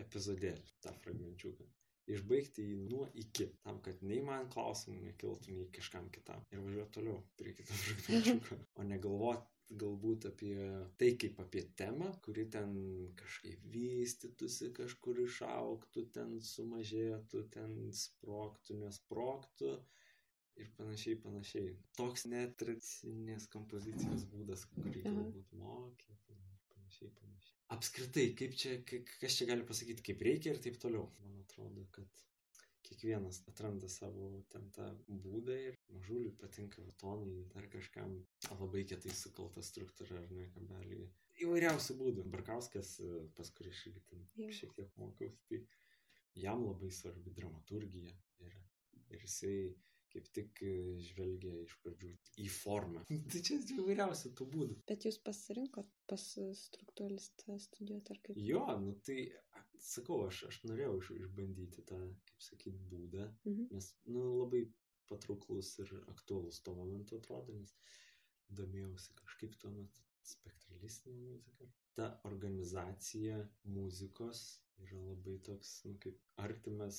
epizodėlį, 0.04 0.76
tą 0.84 0.92
fragmenčiuką 1.00 1.68
išbaigti 2.14 2.64
jį 2.68 2.78
nuo 2.90 3.08
iki, 3.22 3.48
tam, 3.64 3.80
kad 3.84 4.00
nei 4.06 4.22
man 4.24 4.48
klausimų 4.52 5.02
nekiltų, 5.08 5.56
nei 5.56 5.68
kažkam 5.74 6.08
kitam. 6.14 6.44
Ir 6.52 6.62
važiuoti 6.64 6.94
toliau 6.98 7.20
prie 7.40 7.54
kito 7.58 7.76
fragmentiuko, 7.82 8.58
o 8.78 8.86
negalvoti 8.86 9.56
galbūt 9.82 10.28
apie 10.30 10.54
tai 11.00 11.08
kaip 11.20 11.40
apie 11.42 11.64
temą, 11.80 12.12
kuri 12.22 12.44
ten 12.56 12.76
kažkaip 13.18 13.64
vystytųsi, 13.72 14.70
kažkur 14.76 15.18
išauktų, 15.24 16.06
ten 16.14 16.36
sumažėtų, 16.50 17.42
ten 17.56 17.74
sproktų, 18.02 18.78
nesproktų 18.84 19.72
ir 20.62 20.70
panašiai, 20.78 21.18
panašiai. 21.24 21.74
Toks 21.98 22.28
netradicinės 22.30 23.50
kompozicijos 23.56 24.28
būdas, 24.30 24.68
kurį 24.76 25.02
galbūt 25.08 25.58
mokė, 25.58 26.14
panašiai, 26.30 27.10
panašiai 27.18 27.35
apskritai, 27.74 28.28
kaip 28.38 28.54
čia, 28.60 28.76
kas 28.86 29.38
čia 29.38 29.48
gali 29.50 29.66
pasakyti, 29.66 30.04
kaip 30.10 30.22
reikia 30.28 30.54
ir 30.54 30.62
taip 30.62 30.78
toliau. 30.82 31.08
Man 31.24 31.42
atrodo, 31.42 31.86
kad 31.94 32.24
kiekvienas 32.86 33.40
atranda 33.50 33.88
savo 33.90 34.28
ten 34.52 34.68
tą 34.76 34.86
būdą 35.24 35.56
ir 35.68 35.78
mažuliui 35.94 36.34
patinka 36.40 36.84
tonai, 37.02 37.40
dar 37.54 37.66
kažkam 37.72 38.14
labai 38.60 38.84
kietai 38.90 39.14
sukalta 39.20 39.64
struktūra 39.66 40.20
ar 40.20 40.28
ne 40.36 40.46
kabelį. 40.54 41.00
Įvairiausių 41.46 41.96
būdų. 41.98 42.28
Barkauskas, 42.32 42.94
pas 43.36 43.50
kurį 43.56 43.74
aš 43.74 43.82
irgi 43.90 44.04
ten 44.12 44.52
šiek 44.60 44.76
tiek 44.78 44.94
mokiausi, 45.00 45.42
tai 45.50 45.60
jam 46.46 46.62
labai 46.68 46.92
svarbi 46.94 47.34
dramaturgija 47.36 48.14
yra. 48.46 48.62
Ir 49.10 49.26
jisai 49.26 49.56
kaip 50.16 50.28
tik 50.38 50.62
e, 50.64 50.72
žvelgia 51.04 51.60
iš 51.62 51.74
pradžių 51.84 52.12
į 52.40 52.48
formą. 52.56 53.04
tai 53.32 53.42
čia 53.44 53.58
įvairiausių 53.76 54.32
tų 54.38 54.48
būdų. 54.54 54.78
Bet 54.88 55.04
jūs 55.08 55.20
pasirinkot 55.26 55.90
pas 56.10 56.24
struktūralistą 56.62 57.58
studijuoti 57.66 58.14
ar 58.16 58.22
kaip? 58.24 58.40
Jo, 58.40 58.64
nu 58.80 58.96
tai 59.06 59.28
sakau, 59.82 60.22
aš, 60.30 60.46
aš 60.48 60.62
norėjau 60.64 60.96
iš, 61.02 61.12
išbandyti 61.20 61.84
tą, 61.90 62.00
kaip 62.30 62.48
sakyt, 62.48 62.80
būdą, 62.90 63.28
mhm. 63.44 63.68
nes 63.76 63.92
nu, 64.08 64.24
labai 64.40 64.64
patrauklus 65.10 65.76
ir 65.84 65.92
aktuolus 66.10 66.58
tuo 66.64 66.74
momentu 66.80 67.20
atrodo, 67.20 67.54
nes 67.54 67.76
domėjausi 68.56 69.14
kažkaip 69.20 69.54
tuo 69.60 69.70
metu 69.74 70.02
spektralistinė 70.32 71.24
muzika. 71.30 71.68
Ta 71.96 72.06
organizacija 72.28 73.40
muzikos 73.72 74.46
yra 74.84 74.98
labai 75.00 75.36
toks, 75.48 75.70
nu, 75.88 75.94
kaip 76.02 76.18
artimas 76.44 76.98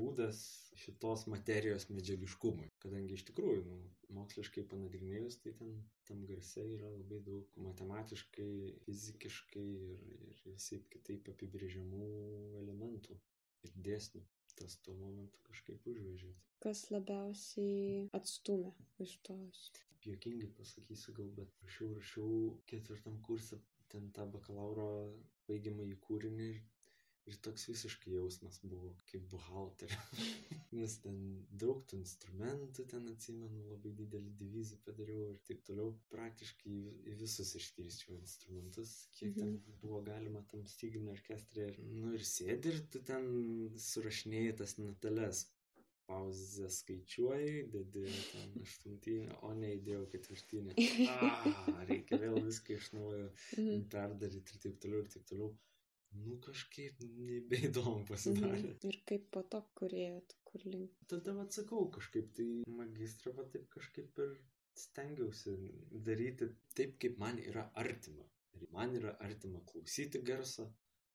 būdas 0.00 0.42
šitos 0.82 1.24
materijos 1.32 1.88
medžiagiškumui. 1.90 2.68
Kadangi 2.84 3.16
iš 3.18 3.24
tikrųjų, 3.30 3.64
nu, 3.66 3.78
moksliškai 4.18 4.66
panagrinėjus, 4.70 5.40
tai 5.42 5.54
ten 5.60 5.72
tam 6.10 6.22
garse 6.30 6.62
yra 6.76 6.92
labai 6.92 7.18
daug 7.26 7.58
matematiškai, 7.66 8.52
fizikiškai 8.86 9.66
ir, 9.90 10.06
ir 10.28 10.44
visai 10.52 10.80
kitaip 10.94 11.32
apibrėžiamų 11.34 12.12
elementų 12.62 13.18
ir 13.66 13.76
dėsnių. 13.90 14.22
Tas 14.56 14.76
tuo 14.84 14.94
momentu 14.98 15.42
kažkaip 15.48 15.88
užvežė. 15.92 16.32
Kas 16.64 16.86
labiausiai 16.94 18.06
atstumė 18.18 18.72
iš 19.04 19.16
tos? 19.28 19.64
Jokingai 20.06 20.48
pasakysiu 20.58 21.12
gal, 21.18 21.28
bet 21.38 21.58
rašiau, 21.64 21.90
rašiau 21.98 22.30
ketvirtam 22.70 23.18
kursą 23.26 23.58
ten 23.92 24.08
tą 24.16 24.26
bakalauro 24.36 24.88
baigiamąjį 25.50 25.98
kūrinį 26.06 26.48
ir 26.52 26.62
Ir 27.26 27.36
toks 27.42 27.64
visiškai 27.66 28.12
jausmas 28.14 28.60
buvo 28.62 28.92
kaip 29.10 29.24
buhalterio. 29.32 29.98
Nes 30.78 30.92
ten 31.02 31.16
daug 31.62 31.80
tų 31.90 31.98
instrumentų, 31.98 32.84
ten 32.92 33.08
atsimenu, 33.10 33.64
labai 33.72 33.90
didelį 34.00 34.30
divizį 34.42 34.78
padariau 34.86 35.24
ir 35.32 35.40
taip 35.48 35.64
toliau. 35.66 35.90
Praktiškai 36.12 36.76
į 37.10 37.16
visus 37.24 37.50
išskirčiau 37.58 38.14
instrumentus, 38.20 38.94
kiek 39.18 39.34
ten 39.40 39.56
mhm. 39.56 39.80
buvo 39.82 40.04
galima 40.06 40.44
tam 40.52 40.62
styginių 40.70 41.16
orkestrė. 41.16 41.72
Nu 41.90 42.14
ir 42.14 42.22
sėdi 42.30 42.74
ir 42.74 42.80
tu 42.94 43.02
ten 43.10 43.28
surašinėjai 43.90 44.56
tas 44.62 44.78
natales. 44.82 45.46
Pauzę 46.06 46.68
skaičiuoji, 46.70 47.64
dedi 47.72 48.04
ten 48.30 48.52
aštuntinę, 48.62 49.40
o 49.48 49.48
ne 49.58 49.72
įdėjau 49.74 50.04
ketvirtinę. 50.12 50.76
A, 51.74 51.80
reikia 51.88 52.20
vėl 52.22 52.38
viską 52.46 52.76
iš 52.78 52.92
naujo 52.94 53.24
mhm. 53.26 53.88
perdaryti 53.90 54.54
ir 54.54 54.68
taip 54.68 54.78
toliau 54.84 55.02
ir 55.02 55.10
taip 55.16 55.26
toliau 55.32 55.50
nu 56.24 56.36
kažkaip 56.46 57.00
nebeįdomu 57.02 58.04
pasidarė. 58.08 58.72
Mhm. 58.74 58.90
Ir 58.90 59.00
kaip 59.10 59.28
po 59.34 59.42
to 59.54 59.62
kurėjot, 59.80 60.36
kur 60.48 60.64
link? 60.66 60.94
Tada 61.12 61.34
atsakau 61.44 61.86
kažkaip, 61.96 62.32
tai 62.38 62.48
magistrą 62.80 63.34
va 63.38 63.46
taip 63.52 63.68
kažkaip 63.74 64.22
ir 64.24 64.34
stengiausi 64.76 65.54
daryti 66.08 66.50
taip, 66.78 66.96
kaip 67.02 67.20
man 67.22 67.38
yra 67.42 67.66
artima. 67.84 68.26
Ir 68.56 68.66
man 68.72 68.96
yra 68.96 69.12
artima 69.24 69.60
klausyti 69.68 70.22
garsą, 70.30 70.66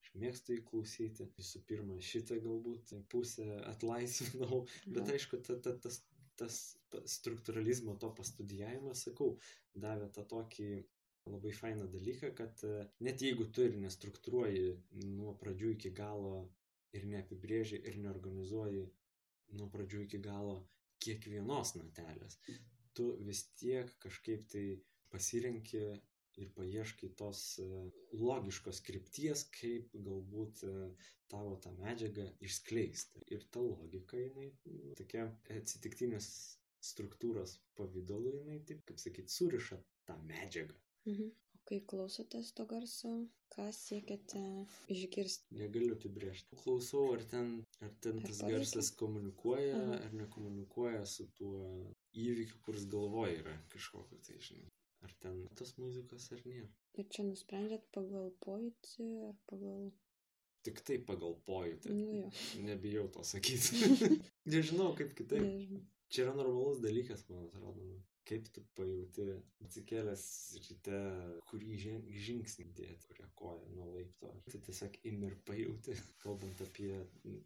aš 0.04 0.14
mėgstu 0.24 0.58
jį 0.58 0.64
klausyti. 0.70 1.28
Visų 1.38 1.64
pirma, 1.70 1.98
šitą 2.12 2.38
galbūt 2.46 2.94
pusę 3.14 3.48
atlaisvinau, 3.72 4.64
bet 4.88 5.04
Aha. 5.06 5.18
aišku, 5.18 5.42
ta, 5.48 5.58
ta, 5.66 5.76
tas, 5.86 6.02
tas 6.42 6.62
struktūralizmo 7.16 7.98
to 8.02 8.10
pastudijavimas, 8.18 9.06
sakau, 9.08 9.36
davė 9.86 10.10
tą 10.16 10.26
tokį 10.36 10.72
labai 11.30 11.52
fainą 11.54 11.88
dalyką, 11.92 12.32
kad 12.36 12.64
e, 12.64 12.74
net 13.08 13.22
jeigu 13.22 13.46
tu 13.56 13.66
ir 13.68 13.78
nestruktūruoji 13.84 14.66
nuo 15.18 15.36
pradžių 15.42 15.74
iki 15.76 15.94
galo 16.02 16.36
ir 16.98 17.06
neapibrėži 17.14 17.82
ir 17.88 17.98
neorganizuoji 18.06 18.86
nuo 19.60 19.68
pradžių 19.74 20.06
iki 20.08 20.22
galo 20.24 20.56
kiekvienos 21.02 21.76
natelės, 21.78 22.38
tu 22.98 23.12
vis 23.28 23.44
tiek 23.60 23.92
kažkaip 24.04 24.48
tai 24.54 24.66
pasirenki 25.14 25.84
ir 26.42 26.52
paieškai 26.56 27.12
tos 27.20 27.42
e, 27.60 27.68
logiškos 28.18 28.82
krypties, 28.88 29.46
kaip 29.58 29.92
galbūt 30.08 30.64
e, 30.68 30.76
tavo 31.32 31.58
tą 31.64 31.74
medžiagą 31.80 32.28
išskleisti. 32.48 33.24
Ir 33.36 33.46
ta 33.54 33.64
logika, 33.64 34.20
jinai 34.20 34.50
tokia 35.00 35.28
atsitiktinės 35.58 36.30
struktūros 36.92 37.58
pavydalu, 37.78 38.34
jinai 38.40 38.62
taip, 38.68 38.84
kaip 38.88 39.04
sakyti, 39.04 39.36
suriša 39.36 39.80
tą 40.10 40.18
medžiagą. 40.28 40.80
Mhm. 41.06 41.32
kai 41.72 41.78
klausotės 41.88 42.50
to 42.58 42.66
garso, 42.68 43.10
ką 43.54 43.68
siekiate 43.72 44.42
išgirsti? 44.92 45.56
Negaliu 45.56 45.94
apibriežti. 45.96 46.58
Klausau, 46.64 47.14
ar 47.14 47.22
ten, 47.32 47.64
ar 47.86 47.94
ten 48.04 48.18
Ar 48.20 48.26
tas 48.28 48.42
paveikia? 48.42 48.58
garsas 48.58 48.90
komunikuoja, 49.00 49.78
Aha. 49.78 50.00
ar 50.08 50.14
nekomunikuoja 50.20 51.06
su 51.06 51.28
tuo 51.38 51.62
įvykiu, 52.14 52.60
kuris 52.66 52.86
galvoje 52.92 53.38
yra 53.44 53.56
kažkokio, 53.72 54.20
tai 54.28 54.38
žinai. 54.40 54.68
Ar 55.06 55.14
ten 55.24 55.48
tos 55.56 55.78
muzikos, 55.78 56.28
ar 56.36 56.42
nėra. 56.46 56.68
Ir 57.00 57.08
čia 57.10 57.24
nusprendžiat 57.30 57.88
pagal 57.96 58.32
pojūtį 58.46 59.08
ar 59.30 59.36
pagal... 59.48 59.92
Tik 60.68 60.82
tai 60.86 60.98
pagal 61.08 61.38
pojūtį. 61.48 61.90
Nu 61.96 62.20
jo, 62.20 62.28
Nebijau 62.68 63.08
to 63.16 63.24
sakyti. 63.24 63.88
Nežinau, 64.54 64.92
kaip 64.98 65.16
kitaip. 65.18 65.42
nežinau. 65.42 65.82
Čia 66.12 66.26
yra 66.28 66.36
normalus 66.36 66.82
dalykas, 66.84 67.24
man 67.30 67.48
atrodo. 67.48 67.88
Kaip 68.30 68.46
tu 68.54 68.62
pajauti 68.78 69.24
atsikėlęs 69.66 70.24
ryte, 70.68 70.98
kurį 71.50 71.78
žingsnį 72.28 72.66
dėti, 72.78 73.08
kurią 73.10 73.26
koją 73.40 73.66
nuo 73.76 73.88
laipto. 73.96 74.30
Tu 74.52 74.60
tiesiog 74.68 75.00
imi 75.10 75.26
ir 75.32 75.36
pajauti, 75.48 75.96
kalbant 76.22 76.62
apie 76.64 76.92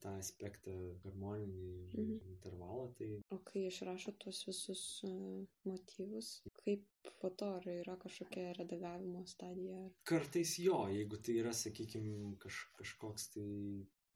tą 0.03 0.13
aspektą 0.19 0.73
harmoninį 1.05 1.69
ir 1.71 2.03
Mhm. 2.03 2.19
intervalą, 2.33 2.89
tai 2.99 3.09
O 3.31 3.39
kai 3.39 3.65
išrašo 3.69 4.11
tuos 4.19 4.43
visus 4.49 4.83
uh, 5.07 5.45
motyvus, 5.65 6.41
kaip 6.63 6.83
po 7.21 7.29
to 7.29 7.45
ar 7.55 7.63
yra 7.71 7.95
kažkokia 7.97 8.53
redagavimo 8.59 9.25
stadija? 9.27 9.79
Ar... 9.85 9.91
kartais 10.03 10.57
jo, 10.59 10.81
jeigu 10.91 11.17
tai 11.17 11.39
yra, 11.41 11.53
sakykime, 11.53 12.35
kaž, 12.43 12.59
kažkoks 12.77 13.29
tai 13.33 13.47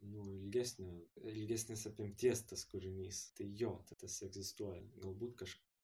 nu, 0.01 0.23
ilgesnio, 0.43 0.91
ilgesnės 1.27 1.87
apimties 1.89 2.43
tas 2.51 2.65
kūrinys, 2.71 3.31
tai 3.35 3.49
jo, 3.63 3.73
ta- 3.87 3.95
tas 3.95 4.21
egzistuoja. 4.27 4.83
Galbūt 5.03 5.35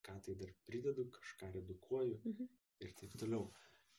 kažką 0.06 0.22
tai 0.22 0.34
dar 0.34 0.52
pridedu, 0.66 1.04
kažką 1.10 1.52
redukuoju 1.52 2.20
Mhm. 2.24 2.48
ir 2.80 2.92
taip 2.92 3.12
toliau. 3.18 3.52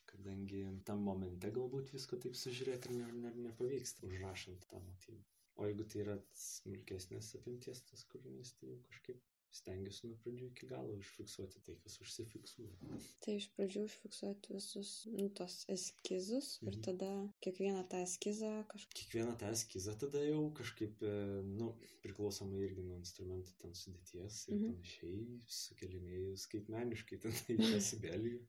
Kadangi 0.07 0.83
tam 0.85 1.01
momente 1.03 1.51
galbūt 1.51 1.91
visko 1.91 2.17
taip 2.17 2.33
sužiūrėti 2.33 2.89
ir 2.89 2.95
ne, 2.95 3.11
ne, 3.11 3.31
nepavyksta 3.49 4.05
užrašant 4.07 4.67
tą 4.69 4.79
motyvą. 4.79 5.23
O 5.57 5.65
jeigu 5.65 5.83
tai 5.83 5.99
yra 6.03 6.15
smulkesnės 6.33 7.35
apimties 7.35 7.81
tas 7.89 8.05
kūrinys, 8.05 8.53
tai 8.59 8.69
jau 8.69 8.79
kažkaip 8.87 9.19
stengiuosi 9.57 10.07
nuo 10.07 10.17
pradžių 10.23 10.47
iki 10.51 10.67
galo 10.69 10.93
užfiksuoti 10.99 11.61
tai, 11.65 11.75
kas 11.83 11.95
užsifiksuoja. 12.03 12.99
Tai 13.25 13.35
iš 13.39 13.47
pradžių 13.55 13.83
užfiksuoti 13.87 14.53
visus 14.57 14.91
nu, 15.13 15.27
tos 15.39 15.55
eskizus 15.73 16.49
ir 16.61 16.71
Mhm. 16.73 16.81
tada 16.87 17.11
kiekvieną 17.45 17.83
tą 17.91 18.03
eskizą 18.07 18.51
kažkaip... 18.73 18.97
Kiekvieną 19.01 19.37
tą 19.41 19.51
eskizą 19.55 19.95
tada 20.05 20.21
jau 20.27 20.43
kažkaip, 20.61 21.01
e, 21.03 21.13
nu, 21.59 21.71
priklausomai 22.05 22.61
irgi 22.67 22.83
nuo 22.87 22.97
instrumentų 23.01 23.57
ten 23.61 23.73
sudėties 23.73 24.43
ir 24.49 24.55
Mhm. 24.55 24.73
panašiai, 24.73 25.41
sukelinėjau 25.61 26.37
skaitmeniškai 26.45 27.19
ten 27.25 27.31
į 27.53 27.57
decibelijų. 27.73 28.41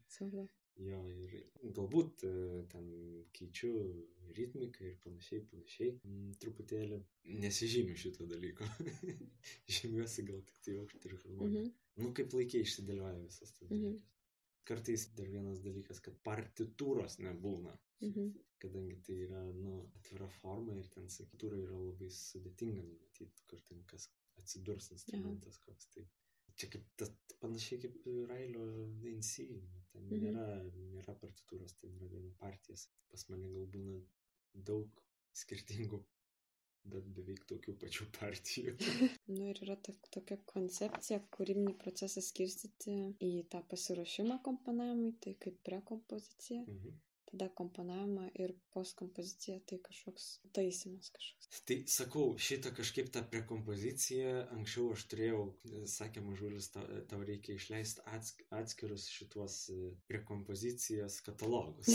Jo, 0.78 0.98
ir 1.10 1.32
galbūt 1.74 2.22
e, 2.28 2.30
ten 2.70 2.84
keičiu 3.34 3.72
ritmiką 4.36 4.84
ir 4.86 4.98
panašiai, 5.02 5.40
panašiai. 5.50 5.94
Mm, 6.06 6.34
Truputėlį 6.42 6.98
nesižymiu 7.42 7.96
šito 7.98 8.26
dalyko. 8.30 8.68
Žymiuosi 9.78 10.24
gal 10.28 10.42
tik 10.46 10.60
tai 10.66 10.76
aukštį 10.82 11.10
ir 11.10 11.16
harmoniją. 11.24 11.64
Mhm. 11.64 11.74
Nu, 11.98 12.12
kaip 12.14 12.34
laikiai 12.36 12.62
išsidėlioja 12.66 13.16
visas 13.24 13.50
tas 13.56 13.66
Mhm. 13.66 13.80
dalykas. 13.88 14.14
Kartais 14.68 15.06
dar 15.16 15.26
vienas 15.32 15.62
dalykas, 15.64 15.98
kad 16.04 16.14
partitūros 16.28 17.18
nebūna. 17.24 17.72
Mhm. 18.04 18.28
Kadangi 18.62 18.96
tai 19.06 19.16
yra, 19.24 19.42
nu, 19.54 19.80
atvira 19.98 20.28
forma 20.40 20.76
ir 20.78 20.86
ten 20.94 21.08
sakitūra 21.10 21.58
yra 21.64 21.78
labai 21.78 22.08
sudėtinga 22.12 22.82
numatyti, 22.84 23.44
kur 23.50 23.60
ten 23.68 23.82
kas 23.90 24.08
atsidurs 24.38 24.90
instrumentas 24.94 25.58
koks. 25.64 25.86
Tai 25.94 26.04
čia 26.58 26.68
kaip 26.72 26.84
tas 26.98 27.10
panašiai 27.40 27.80
kaip 27.86 27.98
Railio 28.30 28.64
DNC. 29.02 29.48
Ten 29.98 30.18
Mhm. 30.18 30.36
nėra, 30.36 30.62
nėra 30.94 31.14
partitūros, 31.22 31.74
ten 31.80 31.94
yra 31.98 32.08
viena 32.12 32.30
partijas. 32.40 32.86
Pas 33.10 33.24
mane 33.28 33.48
gal 33.54 33.66
būna 33.74 33.98
daug 34.68 35.02
skirtingų, 35.34 35.98
bet 36.92 37.04
beveik 37.16 37.42
tokių 37.50 37.74
pačių 37.82 38.06
partijų. 38.20 38.76
Nu 39.28 39.50
ir 39.50 39.58
yra 39.66 39.76
ta, 39.76 39.92
tokia 40.14 40.38
koncepcija, 40.52 41.18
kūrybinį 41.36 41.74
procesą 41.82 42.22
skirstyti 42.24 42.94
į 43.20 43.32
tą 43.52 43.60
pasiruošimą 43.72 44.38
komponavimui, 44.46 45.12
tai 45.20 45.34
kaip 45.44 45.58
prekompozicija, 45.68 46.62
Mhm. 46.66 46.94
Tada 47.28 47.48
komponavimą 47.58 48.26
ir 48.40 48.54
postkompoziciją, 48.74 49.58
tai 49.68 49.78
kažkoks 49.84 50.26
taisymas 50.56 51.10
kažkoks. 51.14 51.48
Tai 51.68 51.76
sakau, 51.92 52.24
šitą 52.40 52.72
kažkaip 52.76 53.10
tą 53.14 53.22
prekompoziciją 53.32 54.32
anksčiau 54.56 54.90
aš 54.94 55.04
turėjau, 55.12 55.42
sakė 55.92 56.22
mažulis, 56.24 56.70
tau, 56.74 56.84
tau 57.10 57.20
reikia 57.28 57.56
išleisti 57.60 58.04
atsk, 58.16 58.42
atskirus 58.60 59.06
šituos 59.12 59.58
e, 59.74 59.78
prekompozicijos 60.10 61.20
katalogus. 61.26 61.88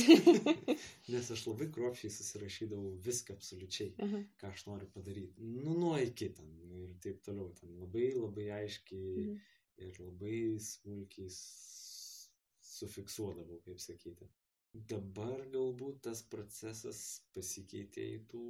Nes 1.14 1.32
aš 1.36 1.48
labai 1.50 1.70
kruopšiai 1.74 2.14
susirašydavau 2.14 2.94
viską 3.06 3.38
absoliučiai, 3.38 3.94
Aha. 4.06 4.22
ką 4.42 4.54
aš 4.54 4.66
noriu 4.70 4.90
padaryti. 4.94 5.42
Nu, 5.64 5.74
nuo 5.80 5.96
iki 6.02 6.30
ten 6.38 6.54
ir 6.84 6.94
taip 7.04 7.22
toliau. 7.26 7.50
Ten 7.60 7.74
labai 7.82 8.12
labai 8.18 8.50
aiškiai 8.62 9.02
Mhm. 9.24 9.42
ir 9.88 9.98
labai 10.00 10.38
smulkiai 10.62 11.30
sufiksuodavau, 12.64 13.60
kaip 13.66 13.80
sakyti. 13.82 14.28
Dabar 14.74 15.44
galbūt 15.54 16.00
tas 16.08 16.24
procesas 16.26 17.00
pasikeitė 17.36 18.06
į 18.16 18.20
tų, 18.32 18.42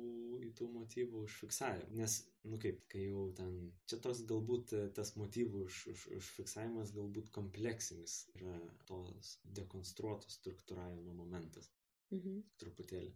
į 0.47 0.51
tų 0.55 0.69
motyvų 0.71 1.23
užfiksavimą. 1.27 1.89
Nes, 1.99 2.15
nu 2.47 2.59
kaip, 2.63 2.79
kai 2.93 3.01
jau 3.09 3.25
ten, 3.35 3.57
čia 3.91 3.99
toks 4.05 4.21
galbūt 4.29 4.71
tas 4.95 5.11
motyvų 5.19 5.65
už, 5.67 5.81
už, 5.91 6.05
užfiksavimas 6.21 6.93
galbūt 6.95 7.27
kompleksinis 7.35 8.21
yra 8.37 8.55
tos 8.87 9.33
dekonstruotos 9.59 10.39
struktūravimo 10.39 11.17
momentas 11.19 11.69
Mhm. 12.13 12.41
truputėlį. 12.61 13.11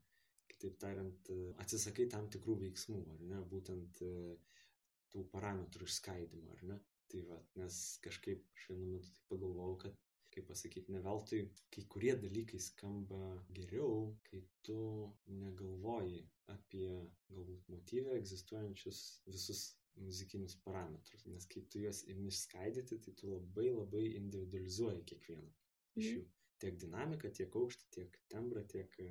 Kitaip 0.51 0.77
tariant, 0.81 1.31
atsisakai 1.63 2.07
tam 2.09 2.27
tikrų 2.33 2.55
veiksmų, 2.63 3.01
ar 3.13 3.23
ne, 3.31 3.41
būtent 3.51 4.01
tų 5.13 5.23
parametrų 5.33 5.87
išskaidimo, 5.87 6.55
ar 6.57 6.63
ne. 6.71 6.79
Tai 7.07 7.21
va, 7.29 7.37
nes 7.55 7.75
kažkaip 8.03 8.43
vienu 8.67 8.87
metu 8.97 9.21
pagalvojau, 9.29 9.77
kad, 9.85 9.99
kaip 10.37 10.47
pasakyti, 10.51 10.93
ne 10.95 11.01
veltui, 11.05 11.41
kai 11.73 11.83
kurie 11.93 12.13
dalykai 12.23 12.59
skamba 12.61 13.19
geriau, 13.59 14.13
kai 14.29 14.43
tu 14.67 14.77
negalvoji 15.41 16.21
apie 16.53 16.87
galbūt 17.33 17.67
motyvę 17.73 18.15
egzistuojančius 18.21 19.01
visus 19.27 19.65
muzikinius 19.97 20.55
parametrus. 20.63 21.25
Nes 21.25 21.45
kai 21.51 21.63
tu 21.73 21.81
juos 21.81 22.03
imi 22.13 22.29
išskaidyti, 22.31 22.99
tai 23.05 23.13
tu 23.19 23.31
labai 23.33 23.71
labai 23.73 24.03
individualizuoji 24.21 25.03
kiekvieną 25.11 25.49
iš 25.97 26.05
Mhm. 26.05 26.17
jų 26.19 26.25
tiek 26.61 26.77
dinamiką, 26.81 27.29
tiek 27.37 27.55
aukštį, 27.59 27.87
tiek 27.95 28.17
tembrą, 28.33 28.63
tiek 28.73 28.95
e, 28.99 29.09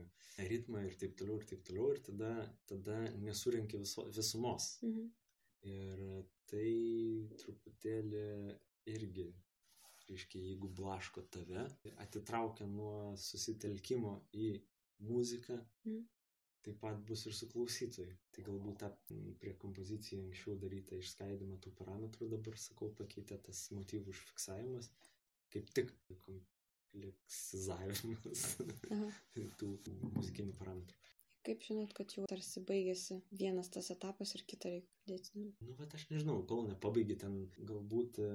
ritmą 0.50 0.82
ir 0.86 0.94
taip 0.98 1.16
toliau, 1.18 1.38
ir 1.40 1.46
taip 1.50 1.62
toliau, 1.68 1.90
ir 1.94 2.00
tada, 2.08 2.30
tada 2.66 2.96
nesurinkė 3.22 3.78
viso, 3.82 4.06
visumos. 4.16 4.70
Mhm. 4.82 5.10
Ir 5.66 6.02
tai 6.46 6.70
truputėlį 7.42 8.24
irgi, 8.94 9.26
reiškia, 10.10 10.38
jeigu 10.50 10.68
blaško 10.80 11.20
tave, 11.34 11.62
atitraukia 12.04 12.66
nuo 12.66 13.16
susitelkimo 13.16 14.12
į 14.34 14.60
muziką, 15.08 15.56
Mhm. 15.84 16.00
taip 16.66 16.76
pat 16.80 16.96
bus 17.08 17.20
ir 17.26 17.32
su 17.38 17.46
klausytojai. 17.52 18.14
Tai 18.32 18.40
galbūt 18.48 18.76
tą 18.82 18.88
prie 19.40 19.52
kompozicijų 19.64 20.18
anksčiau 20.24 20.52
darytą 20.58 20.92
išskaidimą 21.02 21.56
tų 21.62 21.70
parametrų 21.80 22.24
dabar, 22.32 22.54
sakau, 22.58 22.88
pakeitė 23.02 23.36
tas 23.48 23.58
motyvų 23.70 24.06
užfiksavimas, 24.14 24.86
kaip 25.54 25.66
tik 25.78 25.88
kompleksizavimas 26.08 28.40
tų 29.60 29.68
muzikinių 30.16 30.54
parametrų. 30.58 30.98
Kaip 31.46 31.62
žinot, 31.62 31.92
kad 31.94 32.10
jau 32.10 32.24
tarsi 32.26 32.60
baigėsi 32.66 33.20
vienas 33.38 33.68
tas 33.70 33.90
etapas 33.94 34.32
ir 34.34 34.42
kitą 34.50 34.72
reikia 34.72 34.90
pradėti? 35.04 35.30
Nu, 35.38 35.52
Nu, 35.62 35.74
bet 35.78 35.94
aš 35.94 36.08
nežinau, 36.10 36.40
kol 36.50 36.64
nepabaigi 36.66 37.16
ten 37.22 37.36
galbūt 37.70 38.18
e, 38.24 38.30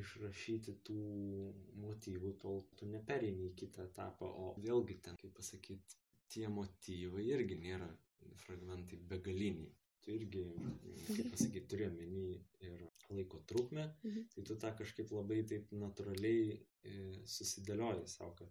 išrašyti 0.00 0.74
tų 0.88 0.98
motyvų, 1.86 2.34
tol 2.42 2.60
tu 2.76 2.86
nepereini 2.90 3.48
į 3.50 3.54
kitą 3.62 3.86
etapą, 3.88 4.28
o 4.28 4.52
vėlgi 4.60 4.98
ten, 5.06 5.16
kaip 5.22 5.32
pasakyti, 5.38 5.96
tie 6.30 6.48
motyvai 6.52 7.24
irgi 7.32 7.56
nėra 7.64 7.88
fragmentai 8.44 9.00
begaliniai. 9.10 9.72
Tu 10.04 10.14
irgi, 10.16 10.44
kaip 11.08 11.26
pasakyti, 11.32 11.66
turi 11.68 11.86
omeny 11.88 12.26
ir 12.64 12.84
laiko 13.10 13.40
trukmę, 13.50 13.88
Mhm. 14.04 14.28
tai 14.34 14.42
tu 14.48 14.54
tą 14.56 14.70
kažkaip 14.78 15.10
labai 15.12 15.42
taip 15.48 15.72
natūraliai 15.72 16.54
e, 16.84 16.92
susidėlioji 17.24 18.06
savo, 18.08 18.34
kad 18.38 18.48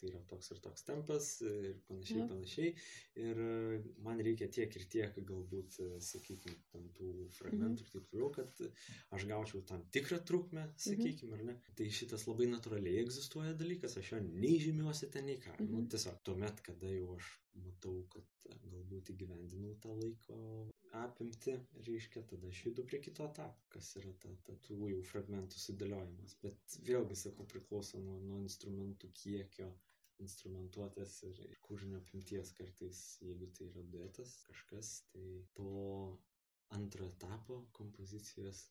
tai 0.00 0.08
yra 0.12 0.20
toks 0.30 0.50
ir 0.54 0.60
toks 0.64 0.84
tempas 0.86 1.28
ir 1.42 1.78
panašiai, 1.88 2.22
Mhm. 2.22 2.28
panašiai. 2.32 2.74
Ir 3.24 3.40
e, 3.44 3.82
man 4.06 4.18
reikia 4.24 4.48
tiek 4.50 4.76
ir 4.76 4.84
tiek, 4.94 5.18
galbūt, 5.32 5.78
sakykime, 6.10 6.56
tam 6.72 6.88
tų 6.98 7.28
fragmentų 7.38 7.84
ir 7.86 7.90
taip 7.96 8.08
toliau, 8.12 8.30
kad 8.34 8.62
aš 9.18 9.26
gaučiau 9.32 9.64
tam 9.66 9.82
tikrą 9.94 10.20
trukmę, 10.24 10.68
sakykime, 10.76 11.34
ar 11.38 11.44
ne. 11.50 11.56
Tai 11.76 11.84
šitas 12.00 12.26
labai 12.30 12.46
natūraliai 12.54 13.02
egzistuoja 13.04 13.54
dalykas, 13.58 13.96
aš 13.98 14.12
jo 14.12 14.20
nei 14.20 14.58
žymiuosi 14.62 15.10
ten, 15.10 15.26
nei 15.26 15.36
ką. 15.42 15.58
Nu, 15.60 15.80
Mhm. 15.82 15.88
tiesiog 15.94 16.22
tuomet, 16.24 16.62
kada 16.62 16.86
jau 16.86 17.16
aš 17.16 17.26
matau, 17.58 18.06
kad 18.08 18.24
galbūt 18.70 19.10
įgyvendinau 19.12 19.74
tą 19.82 19.92
laiko 19.98 20.70
apimti, 20.92 21.52
reiškia, 21.86 22.22
tada 22.30 22.48
aš 22.48 22.62
judu 22.64 22.84
prie 22.86 22.98
kito 23.02 23.24
etapo, 23.24 23.60
kas 23.68 23.90
yra 24.00 24.12
ta, 24.20 24.28
ta 24.44 24.52
tų 24.64 24.88
jau 24.90 25.02
fragmentų 25.02 25.58
sudėliojimas. 25.60 26.36
Bet 26.42 26.78
vėlgi, 26.86 27.16
sakau, 27.16 27.44
priklauso 27.50 27.98
nuo, 28.00 28.18
nuo 28.20 28.38
instrumentų 28.40 29.10
kiekio, 29.12 29.68
instrumentuotės 30.24 31.20
ir 31.28 31.40
kūrinio 31.66 32.00
apimties 32.02 32.52
kartais, 32.58 33.02
jeigu 33.22 33.50
tai 33.56 33.68
yra 33.70 33.84
duetas 33.92 34.34
kažkas, 34.48 34.92
tai 35.12 35.26
to 35.58 35.68
antro 36.76 37.06
etapo 37.08 37.62
kompozicijos 37.76 38.66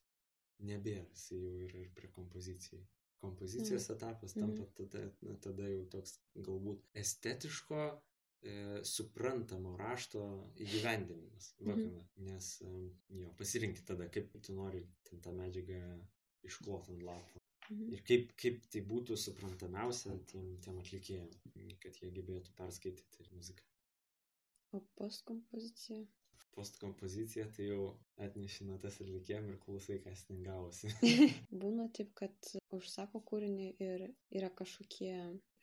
nebėra, 0.68 1.06
jis 1.14 1.32
jau 1.34 1.54
yra 1.68 1.82
ir 1.84 1.94
prie 1.98 2.10
kompozicijai. 2.14 2.84
Kompozicijos 3.22 3.88
mm. 3.88 3.96
etapas 3.96 4.36
tampa 4.38 4.66
mm. 4.66 4.74
tada, 4.78 5.06
na, 5.26 5.38
tada 5.42 5.70
jau 5.72 5.86
toks 5.96 6.20
galbūt 6.36 6.84
estetiško, 7.02 7.80
e, 8.46 8.54
suprantamo 8.86 9.74
rašto 9.80 10.22
įgyvendinimas. 10.66 11.56
Mm 11.60 11.74
-hmm. 11.74 12.06
Nes 12.30 12.52
e, 12.62 12.76
jo, 13.24 13.34
pasirinkti 13.40 13.86
tada, 13.86 14.10
kaip 14.10 14.38
tu 14.42 14.54
nori 14.54 14.86
tą 15.10 15.34
medžiagą 15.34 15.82
iškloti 16.44 16.92
ant 16.92 17.04
lapo. 17.04 17.47
Mhm. 17.70 17.90
Ir 17.96 18.04
kaip, 18.08 18.30
kaip 18.42 18.62
tai 18.74 18.84
būtų 18.92 19.18
suprantamiausia 19.20 20.16
tiem, 20.32 20.54
tiem 20.64 20.78
atlikėjim, 20.84 21.32
kad 21.84 22.00
jie 22.02 22.12
gebėtų 22.16 22.54
perskaityti 22.60 23.28
muziką. 23.34 23.66
O 24.76 24.82
postkompozicija? 25.00 26.06
Postkompozicija 26.58 27.46
tai 27.54 27.68
jau 27.68 27.84
atneši 28.24 28.66
natas 28.66 28.98
atlikėjim 29.04 29.52
ir 29.52 29.60
klausai, 29.62 30.00
kas 30.04 30.24
ten 30.28 30.42
gavosi. 30.46 30.90
Būna 31.64 31.86
taip, 31.94 32.16
kad 32.18 32.50
užsako 32.74 33.22
kūrinį 33.30 33.68
ir 33.84 34.08
yra 34.40 34.50
kažkokie 34.58 35.14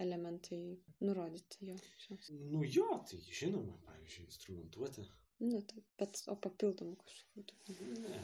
elementai 0.05 0.61
nurodyti 1.03 1.71
jo. 1.73 1.77
Šios. 2.05 2.31
Nu 2.53 2.63
jo, 2.65 2.87
tai 3.11 3.19
žinoma, 3.27 3.77
pavyzdžiui, 3.89 4.29
instrumentuoti. 4.29 5.09
Nu, 5.43 5.61
taip, 5.67 5.87
bet 5.99 6.23
o 6.31 6.37
papildomų 6.47 7.01
kažkokių. 7.03 7.81
Ne. 8.07 8.23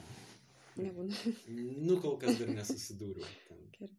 Nebūna. 0.77 1.35
nu, 1.87 1.97
kol 2.03 2.17
kas 2.21 2.39
dar 2.39 2.51
nesusidūriau. 2.55 3.27
Ten. 3.47 3.67
Gerai. 3.75 3.97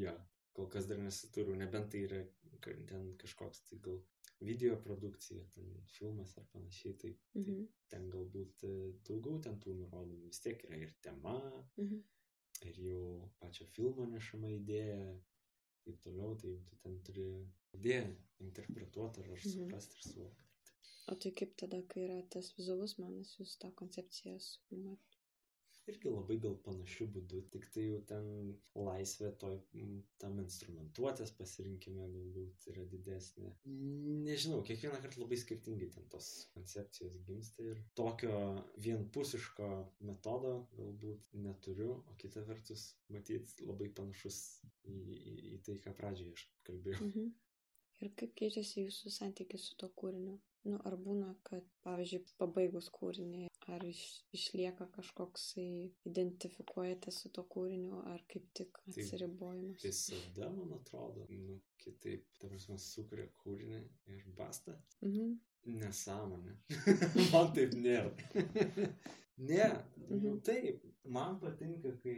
Ja, 0.00 0.14
kol 0.56 0.68
kas 0.72 0.88
dar 0.90 1.00
nesusidūriau, 1.02 1.58
nebent 1.60 1.90
tai 1.92 2.04
yra 2.06 2.20
ten 2.60 3.14
kažkoks 3.20 3.62
tai 3.68 3.78
gal 3.84 4.00
video 4.40 4.76
produkcija, 4.84 5.44
ten 5.54 5.72
filmas 5.86 6.36
ar 6.38 6.46
panašiai, 6.52 6.94
tai, 7.00 7.10
tai 7.32 7.42
mhm. 7.42 7.66
ten 7.92 8.08
galbūt 8.12 8.64
e, 8.68 8.72
daugiau 9.08 9.40
ten 9.44 9.58
tų 9.60 9.76
nurodymų. 9.82 10.28
Vis 10.28 10.40
tiek 10.44 10.64
yra 10.68 10.80
ir 10.80 10.94
tema, 11.04 11.36
mhm. 11.76 12.00
ir 12.68 12.80
jau 12.86 13.02
pačio 13.40 13.68
filmo 13.76 14.06
nešama 14.08 14.52
idėja, 14.56 15.00
taip 15.84 16.00
toliau, 16.04 16.36
tai 16.40 16.54
jau 16.54 16.60
tu 16.68 16.78
ten 16.84 17.00
turi 17.04 17.26
idėją 17.76 18.06
interpretuoti 18.46 19.24
ar, 19.24 19.32
ar 19.34 19.40
mhm. 19.40 19.52
suprasti 19.56 20.00
ir 20.00 20.08
suvokti. 20.08 20.46
O 21.10 21.16
tai 21.18 21.32
kaip 21.34 21.56
tada, 21.58 21.80
kai 21.90 22.04
yra 22.06 22.20
tas 22.32 22.52
vizualus 22.56 22.96
menas, 23.00 23.32
jūs 23.38 23.56
tą 23.60 23.72
koncepciją 23.76 24.36
suformuojate? 24.44 25.09
Irgi 25.88 26.10
labai 26.12 26.36
gal 26.42 26.56
panašiu 26.64 27.06
būdu, 27.14 27.40
tik 27.54 27.66
tai 27.74 27.86
jau 27.86 28.00
ten 28.10 28.26
laisvė 28.76 29.30
toj, 29.42 29.56
tam 30.22 30.38
instrumentuotės 30.42 31.32
pasirinkime 31.38 32.06
galbūt 32.14 32.68
yra 32.72 32.84
didesnė. 32.92 33.52
Nežinau, 34.26 34.60
kiekvieną 34.66 35.00
kartą 35.04 35.22
labai 35.24 35.40
skirtingai 35.40 35.90
ten 35.94 36.08
tos 36.12 36.30
koncepcijos 36.54 37.20
gimsta 37.28 37.66
ir 37.72 37.82
tokio 37.98 38.36
vienpusiško 38.86 39.70
metodo 40.10 40.54
galbūt 40.78 41.36
neturiu, 41.46 41.92
o 42.06 42.16
kita 42.20 42.44
vertus, 42.48 42.90
matyt, 43.12 43.56
labai 43.64 43.90
panašus 43.96 44.42
į, 44.84 44.96
į, 44.96 45.36
į 45.54 45.62
tai, 45.66 45.78
ką 45.84 45.96
pradžioje 45.98 46.36
aš 46.36 46.48
kalbėjau. 46.68 47.06
Mhm. 47.10 47.30
Ir 48.00 48.14
kaip 48.16 48.30
keičiasi 48.38 48.86
jūsų 48.86 49.10
santykis 49.12 49.66
su 49.68 49.74
to 49.80 49.90
kūriniu? 50.00 50.38
Nu, 50.64 50.78
ar 50.88 50.96
būna, 51.00 51.34
kad, 51.44 51.64
pavyzdžiui, 51.84 52.22
pabaigus 52.40 52.88
kūrinį, 52.92 53.49
ar 53.68 53.84
iš, 53.84 54.00
išlieka 54.32 54.86
kažkoksai 54.94 55.92
identifikuojate 56.04 57.12
su 57.14 57.30
to 57.34 57.44
kūriniu, 57.54 58.00
ar 58.12 58.22
kaip 58.30 58.48
tik 58.56 58.80
atsiribojimas? 58.88 59.82
Tai 59.82 59.92
visada, 59.92 60.50
man 60.56 60.74
atrodo, 60.78 61.26
nu, 61.30 61.60
kitaip, 61.82 62.26
ta 62.40 62.50
prasme, 62.50 62.78
sukuria 62.80 63.28
kūrinį 63.42 63.80
ir 64.14 64.26
basta. 64.38 64.76
Mhm. 65.04 65.38
Nesąmonė. 65.80 66.54
man 67.34 67.50
taip 67.56 67.74
nėra. 67.76 68.12
ne, 69.50 69.66
nu, 70.06 70.16
mhm. 70.16 70.38
taip, 70.46 70.86
man 71.04 71.40
patinka, 71.42 71.92
kai, 72.04 72.16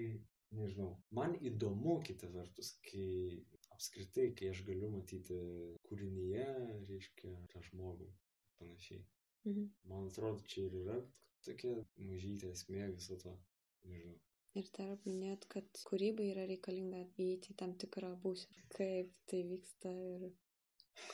nežinau, 0.55 0.93
man 1.17 1.35
įdomu 1.41 1.99
kita 2.07 2.31
vertus, 2.35 2.75
kai 2.87 3.43
apskritai, 3.75 4.31
kai 4.39 4.53
aš 4.53 4.63
galiu 4.69 4.93
matyti 4.93 5.39
kūrinyje, 5.89 6.47
reiškia, 6.91 7.35
tą 7.51 7.65
žmogų 7.71 8.07
panašiai. 8.61 9.03
Mhm. 9.49 9.67
Man 9.91 10.07
atrodo, 10.07 10.45
čia 10.47 10.69
ir 10.69 10.79
yra 10.85 11.01
tokia 11.47 11.75
mažytė 12.11 12.53
esmė 12.57 12.89
viso 12.95 13.19
to, 13.25 13.35
nežinau. 13.89 14.19
Ir 14.61 14.69
dar 14.77 14.91
minėt, 15.07 15.47
kad 15.53 15.83
kūrybai 15.89 16.29
yra 16.35 16.45
reikalinga 16.51 17.05
įeiti 17.25 17.55
į 17.55 17.59
tam 17.63 17.73
tikrą 17.85 18.11
būseną. 18.25 18.67
Kaip 18.77 19.15
tai 19.33 19.45
vyksta 19.49 19.93
ir 20.09 20.27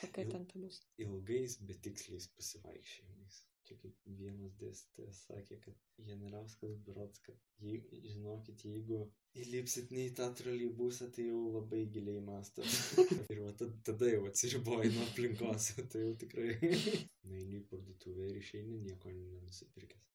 kokia 0.00 0.24
Il, 0.24 0.32
ten 0.32 0.48
ta 0.50 0.64
bus. 0.64 0.80
Ilgais, 1.04 1.60
betiksliais 1.68 2.26
pasivaikščiojimais 2.34 3.44
čia 3.68 3.76
kaip 3.82 3.96
vienas 4.18 4.54
dėstytojas 4.60 5.20
sakė, 5.28 5.58
kad 5.64 6.04
Janerauskas 6.08 6.76
berots, 6.86 7.20
kad 7.26 7.36
jei, 7.64 7.80
žinokit, 8.04 8.64
jeigu 8.64 9.00
įlipsit 9.42 9.92
ne 9.94 10.06
į 10.08 10.14
tą 10.18 10.28
troleibusą, 10.38 11.10
tai 11.14 11.28
jau 11.28 11.42
labai 11.58 11.82
giliai 11.94 12.22
mastat. 12.24 12.68
ir 13.34 13.42
va 13.44 13.52
tada, 13.60 13.76
tada 13.90 14.10
jau 14.12 14.24
atsiriboji 14.30 14.94
nuo 14.94 15.04
aplinkos, 15.08 15.72
tai 15.92 16.04
jau 16.06 16.14
tikrai. 16.24 16.54
Naini 17.28 17.60
į 17.60 17.66
parduotuvę 17.72 18.30
ir 18.30 18.40
išeini 18.40 18.80
nieko 18.86 19.12
nenusipirkęs. 19.12 20.07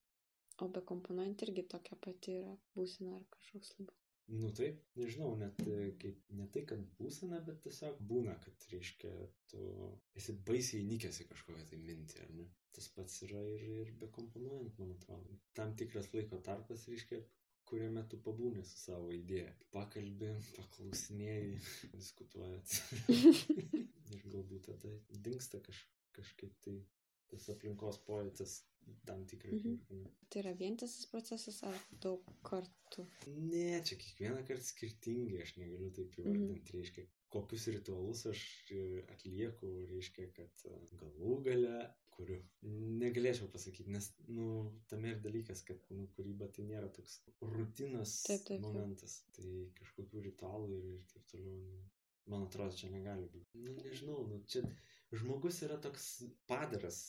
O 0.64 0.70
be 0.72 0.82
komponentų 0.94 1.50
irgi 1.50 1.66
tokia 1.76 2.00
pati 2.06 2.40
yra 2.40 2.56
būsena 2.78 3.18
ar 3.18 3.28
kažkoks 3.36 3.76
labiau. 3.80 4.00
Nu 4.32 4.50
taip, 4.56 4.78
nežinau, 4.96 5.34
net 5.36 5.60
e, 5.68 5.78
kaip, 6.00 6.20
ne 6.38 6.46
tai, 6.56 6.62
kad 6.70 6.84
būsena, 7.00 7.42
bet 7.48 7.60
tiesiog 7.66 7.98
būna, 8.12 8.38
kad, 8.46 8.68
reiškia, 8.72 9.12
tu 9.52 9.64
esi 10.20 10.36
baisiai 10.48 10.86
įnikęs 10.86 11.20
į 11.26 11.28
kažkokią 11.34 11.66
tai 11.72 11.80
mintį, 11.82 12.22
ar 12.24 12.32
ne? 12.38 12.48
Tas 12.74 12.88
pats 12.96 13.20
yra 13.28 13.42
ir, 13.52 13.66
ir 13.82 13.92
be 14.00 14.08
komponuojant, 14.16 14.80
man 14.80 14.96
atrodo. 14.96 15.36
Tam 15.60 15.76
tikras 15.82 16.08
laiko 16.16 16.40
tarpas, 16.48 16.88
reiškia, 16.90 17.20
kuriame 17.68 18.06
tu 18.10 18.22
pabūnė 18.24 18.64
su 18.70 18.80
savo 18.80 19.12
idėja. 19.14 19.52
Pakalbė, 19.76 20.32
paklausinėjai, 20.56 21.60
diskutuojat. 21.98 22.80
ir 24.16 24.26
galbūt 24.32 24.72
tada 24.72 24.96
dinksta 25.28 25.60
kaž, 25.68 25.84
kažkaip 26.16 26.56
tai 26.64 26.80
tas 27.32 27.50
aplinkos 27.54 28.00
pojūtis 28.08 28.60
tam 29.08 29.26
tikrą 29.32 29.56
mhm. 29.56 29.74
akimirką. 29.74 30.14
Tai 30.30 30.44
yra 30.44 30.54
vientisas 30.60 31.08
procesas 31.12 31.62
ar 31.68 31.76
daug 32.04 32.30
kartų? 32.48 33.08
Ne, 33.28 33.80
čia 33.88 33.98
kiekvieną 34.02 34.44
kartą 34.48 34.68
skirtingai, 34.68 35.42
aš 35.46 35.56
negaliu 35.62 35.92
taip 35.96 36.18
įvardinti, 36.20 36.74
mhm. 36.74 36.80
reiškia, 36.80 37.06
kokius 37.34 37.68
ritualus 37.74 38.26
aš 38.30 38.46
atlieku, 39.16 39.72
reiškia, 39.92 40.30
kad 40.38 40.66
e, 40.70 40.80
galų 41.00 41.40
gale 41.48 41.78
kuriu. 42.18 42.40
Negalėčiau 43.02 43.50
pasakyti, 43.54 43.92
nes, 43.94 44.10
nu, 44.30 44.48
tame 44.92 45.14
ir 45.14 45.22
dalykas, 45.24 45.64
kad, 45.68 45.82
nu, 45.98 46.08
kūryba 46.18 46.50
tai 46.56 46.68
nėra 46.70 46.90
toks 46.94 47.20
rutinas 47.42 48.20
taip, 48.28 48.46
taip, 48.50 48.62
momentas, 48.64 49.20
taip. 49.24 49.40
tai 49.40 49.66
kažkokių 49.80 50.24
ritualų 50.28 50.70
ir, 50.78 50.90
ir 50.98 51.06
taip 51.14 51.26
toliau, 51.34 51.58
nu, 51.64 51.82
man 52.34 52.46
atrodo, 52.48 52.78
čia 52.80 52.92
negali 52.94 53.30
būti. 53.34 53.64
Nu, 53.66 53.76
nežinau, 53.82 54.20
nu, 54.30 54.42
čia 54.50 54.64
žmogus 55.20 55.62
yra 55.66 55.78
toks 55.82 56.08
padaras 56.50 57.00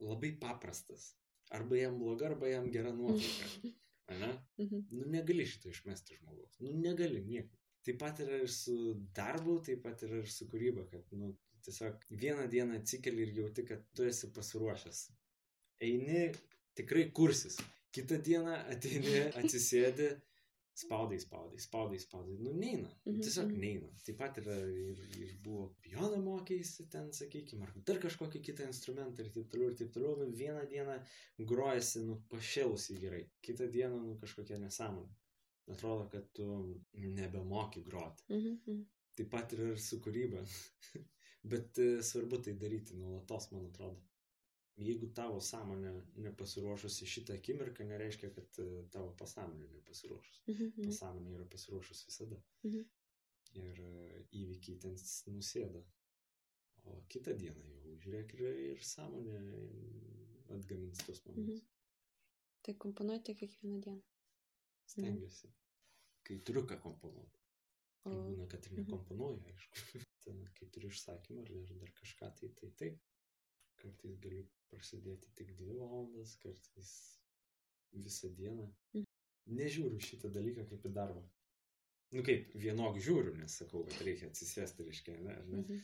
labai 0.00 0.32
paprastas. 0.40 1.14
Arba 1.56 1.78
jam 1.78 1.98
bloga, 1.98 2.26
arba 2.30 2.48
jam 2.50 2.70
gera 2.72 2.92
nuotaika. 2.92 3.50
Ane? 4.12 4.32
Mhm. 4.58 4.82
Nu, 4.90 5.06
negali 5.10 5.46
šito 5.46 5.70
išmesti 5.70 6.18
žmogaus. 6.20 6.58
Nu, 6.62 6.72
negali 6.78 7.22
niekaip. 7.26 7.62
Taip 7.86 7.98
pat 8.02 8.20
yra 8.22 8.40
ir 8.42 8.50
su 8.50 8.76
darbu, 9.14 9.60
taip 9.66 9.82
pat 9.84 10.02
yra 10.02 10.18
ir 10.22 10.30
su 10.30 10.48
kūryba, 10.50 10.88
kad, 10.90 11.06
nu, 11.14 11.30
tiesiog 11.62 12.06
vieną 12.22 12.46
dieną 12.50 12.80
atsikeli 12.80 13.22
ir 13.22 13.34
jauti, 13.40 13.62
kad 13.66 13.84
tu 13.94 14.06
esi 14.06 14.30
pasiruošęs. 14.34 15.02
Eini, 15.86 16.24
tikrai 16.78 17.06
kursis. 17.14 17.60
Kitą 17.94 18.18
dieną 18.26 18.56
ateini, 18.74 19.20
atsisėdi 19.38 20.10
spaudai, 20.76 21.18
spaudai, 21.20 21.58
spaudai, 21.60 21.98
spaudai, 21.98 22.36
nu 22.44 22.52
neina, 22.52 22.90
mhm. 23.04 23.20
tiesiog 23.24 23.50
mhm. 23.50 23.60
neina. 23.64 23.90
Taip 24.04 24.18
pat 24.20 24.40
yra 24.42 24.56
ir, 24.68 25.02
ir 25.22 25.34
buvo 25.44 25.68
pijoną 25.84 26.18
mokėsi 26.24 26.88
ten, 26.92 27.08
sakykime, 27.16 27.64
ar 27.64 27.72
dar 27.88 28.00
kažkokį 28.02 28.42
kitą 28.50 28.66
instrumentą 28.68 29.24
ir 29.24 29.30
taip 29.34 29.48
toliau, 29.52 29.72
ir 29.72 29.78
taip 29.80 29.94
toliau, 29.94 30.16
nu 30.20 30.28
vieną 30.36 30.66
dieną 30.72 30.98
grojasi, 31.52 32.04
nu 32.08 32.18
pašėlusi 32.32 32.98
gerai, 33.00 33.22
kitą 33.46 33.70
dieną, 33.72 34.02
nu 34.10 34.18
kažkokia 34.20 34.60
nesąmonė. 34.62 35.14
Atrodo, 35.72 36.04
kad 36.12 36.28
tu 36.36 36.46
nebemoki 36.92 37.82
groti. 37.86 38.28
Mhm. 38.28 38.60
mhm. 38.66 38.84
Taip 39.16 39.30
pat 39.32 39.54
yra 39.56 39.70
ir 39.72 39.78
su 39.80 39.96
kūryba. 40.04 40.42
Bet 41.50 41.78
e, 41.80 42.02
svarbu 42.04 42.42
tai 42.44 42.52
daryti 42.60 42.98
nuolatos, 42.98 43.48
man 43.54 43.70
atrodo 43.70 44.02
jeigu 44.76 45.08
tavo 45.16 45.40
sąmonė 45.40 45.92
nepasiruošusi 46.26 47.06
šitą 47.08 47.36
akimirką, 47.38 47.84
nereiškia, 47.88 48.30
kad 48.36 48.58
e, 48.60 48.66
tavo 48.92 49.12
pasąmonė 49.20 49.68
nepasiruošus. 49.78 50.42
Mhm, 50.46 50.72
mhm. 50.72 50.88
Pasąmonė 50.90 51.36
yra 51.38 51.46
pasiruošus 51.54 52.04
visada. 52.08 52.40
Mhm. 52.64 52.82
Ir 53.62 53.80
e, 53.80 54.24
įvykiai 54.42 54.80
ten 54.82 54.98
nusėda. 55.32 55.84
O 56.86 57.00
kitą 57.10 57.34
dieną 57.38 57.64
jau, 57.70 57.94
žiūrėk, 58.04 58.36
ir, 58.36 58.60
ir 58.66 58.84
sąmonė 58.84 59.40
atgamins 60.54 61.02
tos 61.06 61.24
momentus. 61.26 61.64
Mhm. 61.64 61.72
Tai 62.66 62.74
komponuojate 62.82 63.34
kiekvieną 63.34 63.80
dieną? 63.80 64.02
Stengiuosi. 64.86 65.48
Mhm. 65.48 65.58
Kai 66.26 66.38
turiu 66.46 66.66
ką 66.68 66.78
komponuoti. 66.82 67.42
O... 68.06 68.10
Būna, 68.12 68.46
kad 68.50 68.66
ir 68.66 68.76
mhm. 68.76 68.84
nekomponuoju, 68.84 69.42
aišku. 69.50 69.84
e, 70.30 70.38
kai 70.58 70.70
turi 70.74 70.92
išsakymą 70.92 71.46
ar 71.46 71.52
dar, 71.56 71.76
dar 71.82 71.92
kažką, 72.02 72.32
tai 72.40 72.52
tai 72.60 72.72
taip. 72.82 73.04
Kartais 73.80 74.16
galiu 74.22 74.44
prasidėti 74.70 75.30
tik 75.38 75.52
dvi 75.58 75.76
valandas, 75.78 76.36
kartais 76.42 76.92
visą 77.92 78.30
dieną. 78.38 78.66
Mhm. 78.94 79.04
Nežiūriu 79.56 80.00
šitą 80.02 80.30
dalyką 80.34 80.64
kaip 80.70 80.86
į 80.88 80.92
darbą. 80.96 81.22
Nu 82.14 82.22
kaip, 82.26 82.52
vienok 82.54 82.98
žiūriu, 83.02 83.34
nes 83.38 83.54
sakau, 83.60 83.84
kad 83.86 84.00
reikia 84.06 84.30
atsisėsti, 84.30 84.86
reiškia, 84.86 85.18
ne, 85.22 85.34
ar 85.34 85.46
ne, 85.50 85.60
Mhm. 85.62 85.80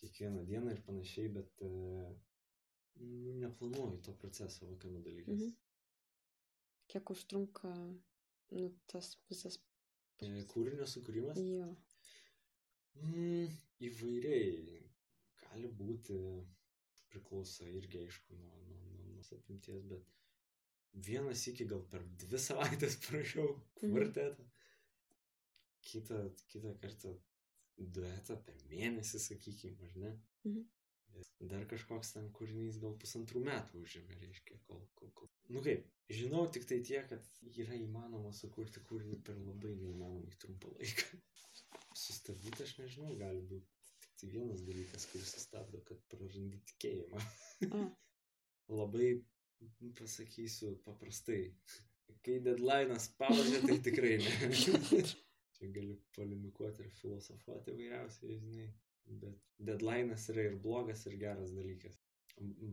kiekvieną 0.00 0.44
dieną 0.46 0.70
ir 0.74 0.82
panašiai, 0.86 1.28
bet 1.34 1.62
uh, 1.62 2.12
neplanuoju 3.42 4.00
to 4.02 4.14
proceso, 4.18 4.66
va 4.66 4.76
kame 4.82 5.00
dalykas. 5.04 5.34
Mhm. 5.34 5.50
Kiek 6.90 7.10
užtrunka 7.10 7.70
nu, 8.50 8.68
tas 8.90 9.12
visas. 9.30 9.58
E, 10.20 10.30
Kūrinio 10.52 10.86
sukūrimas? 10.90 11.38
Jo. 11.38 11.68
Mm, 13.00 13.52
įvairiai. 13.86 14.80
Gali 15.40 15.68
būti, 15.78 16.16
priklauso 17.12 17.66
irgi 17.68 18.04
aišku 18.06 18.36
nuo, 18.38 18.56
nuo, 18.68 18.80
nuo, 18.94 19.12
nuo 19.16 19.38
apimties, 19.38 19.84
bet 19.92 20.10
vienas 21.08 21.46
iki 21.52 21.66
gal 21.70 21.82
per 21.92 22.04
dvi 22.24 22.38
savaitės 22.48 22.98
prašiau 23.06 23.48
Mhm. 23.80 23.92
kvartetą. 23.94 24.48
Kitą, 25.90 26.18
kitą 26.52 26.74
kartą 26.82 27.14
duetą 27.96 28.36
per 28.44 28.58
mėnesį, 28.70 29.18
sakykime, 29.26 29.86
ar 29.86 29.94
ne? 30.02 30.10
Mhm. 30.44 30.66
Dar 31.50 31.64
kažkoks 31.70 32.12
ten 32.14 32.26
kūrinys 32.36 32.76
gal 32.82 32.92
pusantrų 33.00 33.40
metų 33.46 33.80
užėmė, 33.82 34.18
reiškia, 34.20 34.58
kol, 34.68 34.82
kol, 34.98 35.10
kol. 35.18 35.30
Nu 35.50 35.62
kaip, 35.64 35.86
žinau 36.12 36.44
tik 36.54 36.66
tai 36.70 36.78
tiek, 36.86 37.08
kad 37.10 37.26
yra 37.64 37.74
įmanoma 37.80 38.30
sukurti 38.36 38.82
kūrinį 38.86 39.18
per 39.26 39.40
labai 39.40 39.72
neįmanomai 39.80 40.36
trumpą 40.42 40.70
laiką. 40.76 41.18
Sustabdyti 42.04 42.62
aš 42.66 42.76
nežinau, 42.78 43.16
gali 43.18 43.40
būti 43.50 43.79
tai 44.20 44.30
vienas 44.34 44.62
dalykas, 44.66 45.06
kuris 45.12 45.32
sustabdo, 45.34 45.80
kad 45.88 46.00
prarandi 46.12 46.60
tikėjimą. 46.72 47.22
A, 47.70 47.80
Labai, 48.80 49.08
pasakysiu 49.98 50.76
paprastai, 50.84 51.40
kai 52.24 52.36
deadline'as 52.44 53.08
spaudžia, 53.10 53.62
tai 53.66 53.78
tikrai 53.86 54.12
ne. 54.20 54.34
Čia 55.56 55.72
galiu 55.74 55.96
polimikuoti 56.16 56.86
ir 56.86 56.92
filosofuoti 57.00 57.74
vairiausiai, 57.76 58.38
žinai. 58.44 58.68
Bet 59.22 59.40
deadline'as 59.66 60.28
yra 60.32 60.46
ir 60.50 60.60
blogas, 60.62 61.02
ir 61.10 61.18
geras 61.20 61.52
dalykas. 61.56 61.98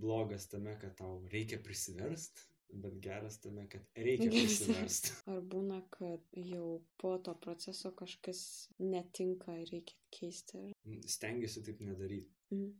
Blogas 0.03 0.45
tame, 0.51 0.77
kad 0.79 0.93
tau 0.99 1.17
reikia 1.33 1.59
prisiverst, 1.63 2.45
bet 2.69 2.97
geras 3.01 3.39
tame, 3.41 3.67
kad 3.69 3.81
reikia 3.95 4.29
Geras. 4.29 4.57
prisiverst. 4.57 5.11
ar 5.33 5.41
būna, 5.53 5.81
kad 5.93 6.21
jau 6.51 6.81
po 7.01 7.17
to 7.23 7.33
proceso 7.43 7.91
kažkas 7.95 8.41
netinka 8.79 9.55
ir 9.61 9.71
reikia 9.71 9.95
keisti. 10.19 10.57
ar- 10.57 11.07
Stengiuosi 11.15 11.63
taip 11.63 11.79
nedaryti. 11.81 12.33
Mhm. 12.51 12.73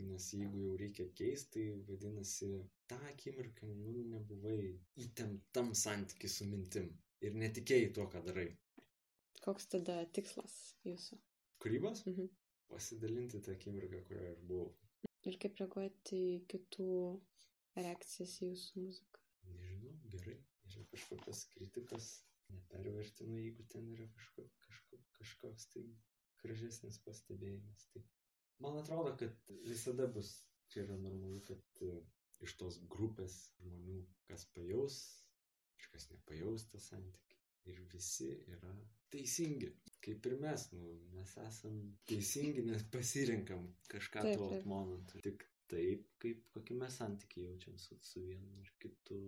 Nes 0.00 0.30
jeigu 0.32 0.62
jau 0.64 0.76
reikia 0.80 1.08
keisti, 1.12 1.50
tai 1.52 1.82
vadinasi, 1.88 2.46
tą 2.88 2.96
akimirką 3.10 3.66
nu, 3.68 3.92
nebuvai 4.14 4.70
įtemptam 5.04 5.74
santykiui 5.76 6.30
su 6.32 6.46
mintim 6.48 6.86
ir 7.20 7.34
netikėjai 7.36 7.90
tuo, 7.98 8.06
ką 8.08 8.22
darai. 8.24 8.46
Koks 9.44 9.66
tada 9.72 9.98
tikslas 10.16 10.54
jūsų? 10.88 11.18
Kūrybos? 11.60 12.06
Mhm. 12.08 12.30
Pasidalinti 12.70 13.40
tą 13.44 13.52
akimirką, 13.58 14.00
kurioje 14.08 14.32
aš 14.36 14.40
buvau. 14.48 14.70
Ir 15.28 15.36
kaip 15.42 15.58
reaguoti 15.60 16.16
į 16.38 16.38
kitų 16.48 16.88
reakcijas 17.76 18.38
į 18.40 18.48
jūsų 18.54 18.84
muziką? 18.86 19.19
Gerai. 20.12 20.38
Yra 20.70 20.84
kažkokios 20.92 21.44
kritikos, 21.54 22.10
nepervertinu, 22.54 23.38
jeigu 23.40 23.66
ten 23.72 23.88
yra 23.94 24.06
kažko, 24.14 24.46
kažko, 24.66 25.00
kažkoks 25.18 25.66
tai 25.74 25.84
gražesnis 26.42 27.00
pastebėjimas. 27.06 27.86
Tai 27.94 28.02
man 28.64 28.78
atrodo, 28.80 29.16
kad 29.20 29.52
visada 29.66 30.08
bus, 30.14 30.32
čia 30.72 30.84
yra 30.84 30.98
normalu, 31.00 31.40
kad 31.48 31.82
e, 31.86 31.98
iš 32.46 32.56
tos 32.60 32.80
grupės 32.92 33.36
žmonių, 33.60 34.00
kas 34.30 34.46
pajaus, 34.54 35.00
kažkas 35.78 36.10
nepajaus 36.14 36.68
tą 36.72 36.82
santykį. 36.86 37.36
Ir 37.68 37.80
visi 37.92 38.30
yra 38.48 38.72
teisingi. 39.12 39.68
Kaip 40.00 40.26
ir 40.30 40.38
mes, 40.40 40.62
nu, 40.72 40.94
mes 41.12 41.32
esam 41.42 41.74
teisingi, 42.08 42.64
nes 42.64 42.86
pasirinkam 42.94 43.66
kažką 43.92 44.22
Taip, 44.24 44.38
tuo 44.40 44.60
momentu. 44.70 45.20
Tik 45.26 45.44
taip, 45.70 46.06
kaip 46.22 46.46
kokį 46.54 46.78
mes 46.80 46.96
santykį 47.02 47.44
jaučiam 47.44 47.76
su, 47.78 47.98
su 48.06 48.22
vienu 48.24 48.62
ar 48.62 48.70
kitu 48.82 49.20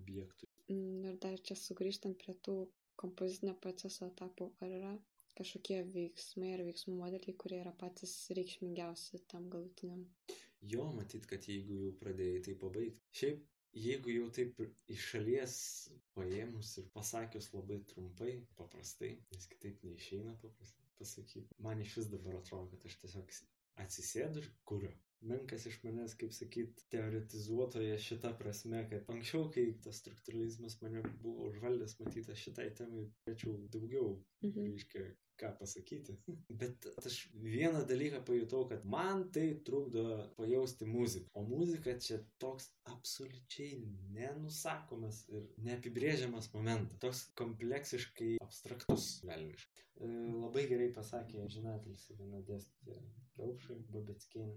objektu. 0.00 0.48
Mm, 0.72 1.04
Ir 1.10 1.20
dar 1.24 1.38
čia 1.48 1.56
sugrįžtant 1.58 2.18
prie 2.22 2.34
tų 2.46 2.56
kompozicinio 3.00 3.54
proceso 3.62 4.08
etapų, 4.10 4.50
ar 4.64 4.74
yra 4.80 4.94
kažkokie 5.38 5.78
veiksmai 5.94 6.54
ar 6.56 6.64
veiksmų 6.66 6.96
modeliai, 6.98 7.36
kurie 7.42 7.60
yra 7.62 7.72
patys 7.82 8.14
reikšmingiausi 8.38 9.22
tam 9.32 9.46
galutiniam? 9.52 10.02
Jo, 10.72 10.88
matyt, 10.96 11.28
kad 11.30 11.46
jeigu 11.46 11.78
jau 11.84 11.92
pradėjai, 12.00 12.42
tai 12.48 12.56
pabaigti. 12.58 13.12
Šiaip, 13.20 13.44
jeigu 13.84 14.14
jau 14.16 14.26
taip 14.34 14.58
iš 14.90 15.06
šalies 15.12 15.54
paėmus 16.16 16.74
ir 16.82 16.88
pasakius 16.96 17.52
labai 17.54 17.78
trumpai, 17.92 18.32
paprastai, 18.58 19.12
nes 19.34 19.46
kitaip 19.52 19.84
neišeina 19.86 20.34
paprastai 20.42 20.88
pasakyti, 20.98 21.54
man 21.62 21.80
iš 21.84 22.00
vis 22.00 22.10
dabar 22.14 22.40
atrodo, 22.40 22.72
kad 22.72 22.88
aš 22.90 22.96
tiesiog 23.04 23.36
atsisėdu 23.84 24.42
ir 24.42 24.50
kuriu. 24.70 24.90
Menkas 25.20 25.66
iš 25.66 25.80
manęs, 25.82 26.14
kaip 26.18 26.32
sakyt, 26.32 26.84
teoretizuotoje 26.94 27.96
šitą 27.98 28.30
prasme, 28.38 28.84
kad 28.90 29.08
anksčiau, 29.10 29.48
kai 29.54 29.64
tas 29.82 29.98
struktūralizmas 30.02 30.78
mane 30.82 31.02
buvo 31.22 31.48
užvaldęs, 31.50 31.96
matyt, 32.00 32.28
aš 32.30 32.44
šitai 32.48 32.68
temai 32.78 33.08
turėčiau 33.24 33.56
daugiau 33.74 34.12
Mhm. 34.42 34.60
reiškia, 34.68 35.02
ką 35.38 35.48
pasakyti. 35.58 36.14
Bet 36.60 36.86
aš 37.02 37.16
vieną 37.34 37.80
dalyką 37.86 38.20
pajutau, 38.24 38.68
kad 38.70 38.84
man 38.84 39.24
tai 39.34 39.48
trukdo 39.66 40.04
pajausti 40.36 40.86
muziką. 40.86 41.26
O 41.34 41.42
muzika 41.42 41.96
čia 41.98 42.20
toks 42.38 42.70
absoliučiai 42.84 43.80
nenusakomas 44.14 45.24
ir 45.28 45.48
neapibrėžiamas 45.66 46.52
momentas. 46.54 46.98
Toks 47.02 47.24
kompleksiškai 47.34 48.36
abstraktus 48.46 49.08
velniškai. 49.26 49.82
Labai 50.44 50.68
gerai 50.70 50.92
pasakė 50.94 51.48
Žinatelis 51.50 52.04
viena 52.18 52.38
dėstė 52.46 53.00
Raupšai, 53.38 53.76
Babetskėnė 53.94 54.54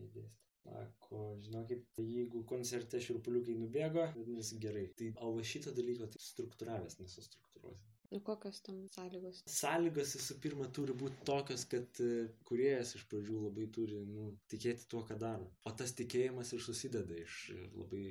harmoniją 0.00 0.12
dėstė. 0.14 0.38
Sako, 0.60 1.20
žinokit, 1.40 1.86
tai 1.96 2.04
jeigu 2.04 2.42
koncerte 2.48 3.00
šiurpuliukai 3.00 3.56
nubėgo, 3.58 4.04
vadinasi 4.16 4.58
gerai. 4.60 4.88
Tai 4.96 5.08
o 5.24 5.32
va 5.36 5.46
šito 5.46 5.72
dalyko 5.76 6.06
tai 6.12 6.20
struktūravęs 6.20 6.98
nesustruktūruosi. 7.00 7.88
Nu, 8.10 8.18
kokios 8.26 8.58
tam 8.66 8.82
sąlygos? 8.90 9.40
Sąlygos 9.46 10.16
visų 10.18 10.36
pirma 10.42 10.66
turi 10.74 10.96
būti 10.98 11.22
tokios, 11.28 11.64
kad 11.70 12.00
e, 12.02 12.26
kuriejas 12.48 12.96
iš 12.98 13.04
pradžių 13.10 13.44
labai 13.44 13.68
turi 13.76 14.00
nu, 14.02 14.32
tikėti 14.50 14.88
tuo, 14.90 15.04
ką 15.06 15.16
daro. 15.20 15.46
O 15.64 15.72
tas 15.78 15.94
tikėjimas 15.94 16.50
ir 16.56 16.64
susideda 16.64 17.20
iš 17.22 17.36
labai 17.78 18.04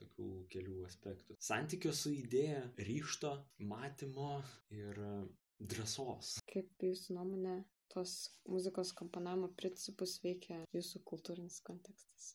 tokių 0.00 0.30
kelių 0.54 0.86
aspektų. 0.88 1.36
Santykio 1.44 1.92
su 1.92 2.14
idėja, 2.16 2.64
ryšto, 2.88 3.36
matymo 3.68 4.38
ir 4.72 5.04
e, 5.10 5.12
drąsos. 5.60 6.38
Kaip 6.48 6.88
jūsų 6.88 7.18
nuomonė, 7.18 7.58
tos 7.94 8.16
muzikos 8.50 8.94
komponavimo 9.00 9.52
principus 9.60 10.18
veikia 10.24 10.64
jūsų 10.76 11.04
kultūrinis 11.12 11.60
kontekstas? 11.66 12.34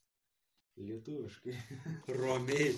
Lietuviškai. 0.80 1.54
Romiai. 2.20 2.72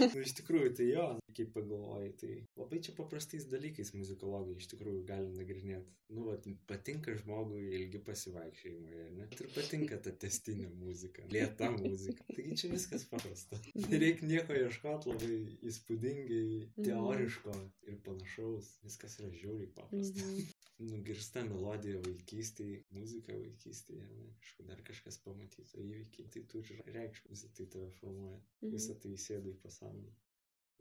nu, 0.00 0.22
iš 0.22 0.34
tikrųjų, 0.40 0.70
tai 0.78 0.86
jo, 0.88 1.04
kaip 1.36 1.52
pagalvoji, 1.54 2.10
tai 2.20 2.30
labai 2.58 2.80
čia 2.82 2.94
paprastais 2.96 3.46
dalykais 3.50 3.92
muzikologai 3.94 4.56
iš 4.58 4.66
tikrųjų 4.72 5.04
gali 5.06 5.30
nagrinėti. 5.36 5.94
Nu, 6.16 6.24
vat, 6.28 6.46
patinka 6.70 7.14
žmogui 7.18 7.62
ilgi 7.78 8.00
pasivaikščiojimai, 8.06 9.06
ne? 9.18 9.28
Ir 9.36 9.50
patinka 9.54 9.98
ta 10.02 10.14
testinė 10.24 10.68
muzika, 10.74 11.26
lėta 11.30 11.70
muzika. 11.74 12.26
Taigi 12.32 12.58
čia 12.62 12.70
viskas 12.72 13.06
paprasta. 13.10 13.58
Nereikia 13.86 14.30
nieko 14.30 14.56
ieškoti 14.56 15.12
labai 15.12 15.32
įspūdingai, 15.70 16.44
teoriško 16.80 17.58
ir 17.90 17.98
panašaus. 18.06 18.76
Viskas 18.86 19.18
yra 19.20 19.32
žiauriai 19.34 19.70
paprasta. 19.76 20.30
Nugirsta 20.78 21.40
melodija 21.48 21.96
vaikystėje, 22.04 22.82
muzika 22.92 23.32
vaikystėje, 23.32 24.02
ne, 24.12 24.26
kažkur 24.42 24.66
dar 24.68 24.82
kažkas 24.84 25.16
pamatyto 25.24 25.80
įvykiai, 25.80 26.26
tai 26.34 26.42
turi 26.52 26.76
reikšmę, 26.92 27.30
visą 27.32 27.48
tai 27.56 27.66
tave 27.72 27.90
formuoja, 28.00 28.40
Mhm. 28.62 28.72
visą 28.74 28.94
tai 29.00 29.12
įsėda 29.16 29.48
į 29.54 29.56
pasaulį, 29.62 30.12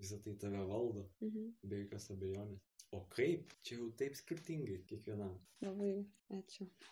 visą 0.02 0.20
tai 0.26 0.34
tave 0.36 0.66
valdo, 0.68 1.06
Mhm. 1.22 1.54
be 1.64 1.80
jokios 1.84 2.10
abejonės. 2.12 2.60
O 2.92 3.00
kaip? 3.10 3.54
Čia 3.64 3.76
jau 3.78 3.90
taip 3.98 4.16
skirtingai 4.16 4.84
kiekvienam. 4.86 5.40
Labai 5.62 6.06
ačiū. 6.30 6.68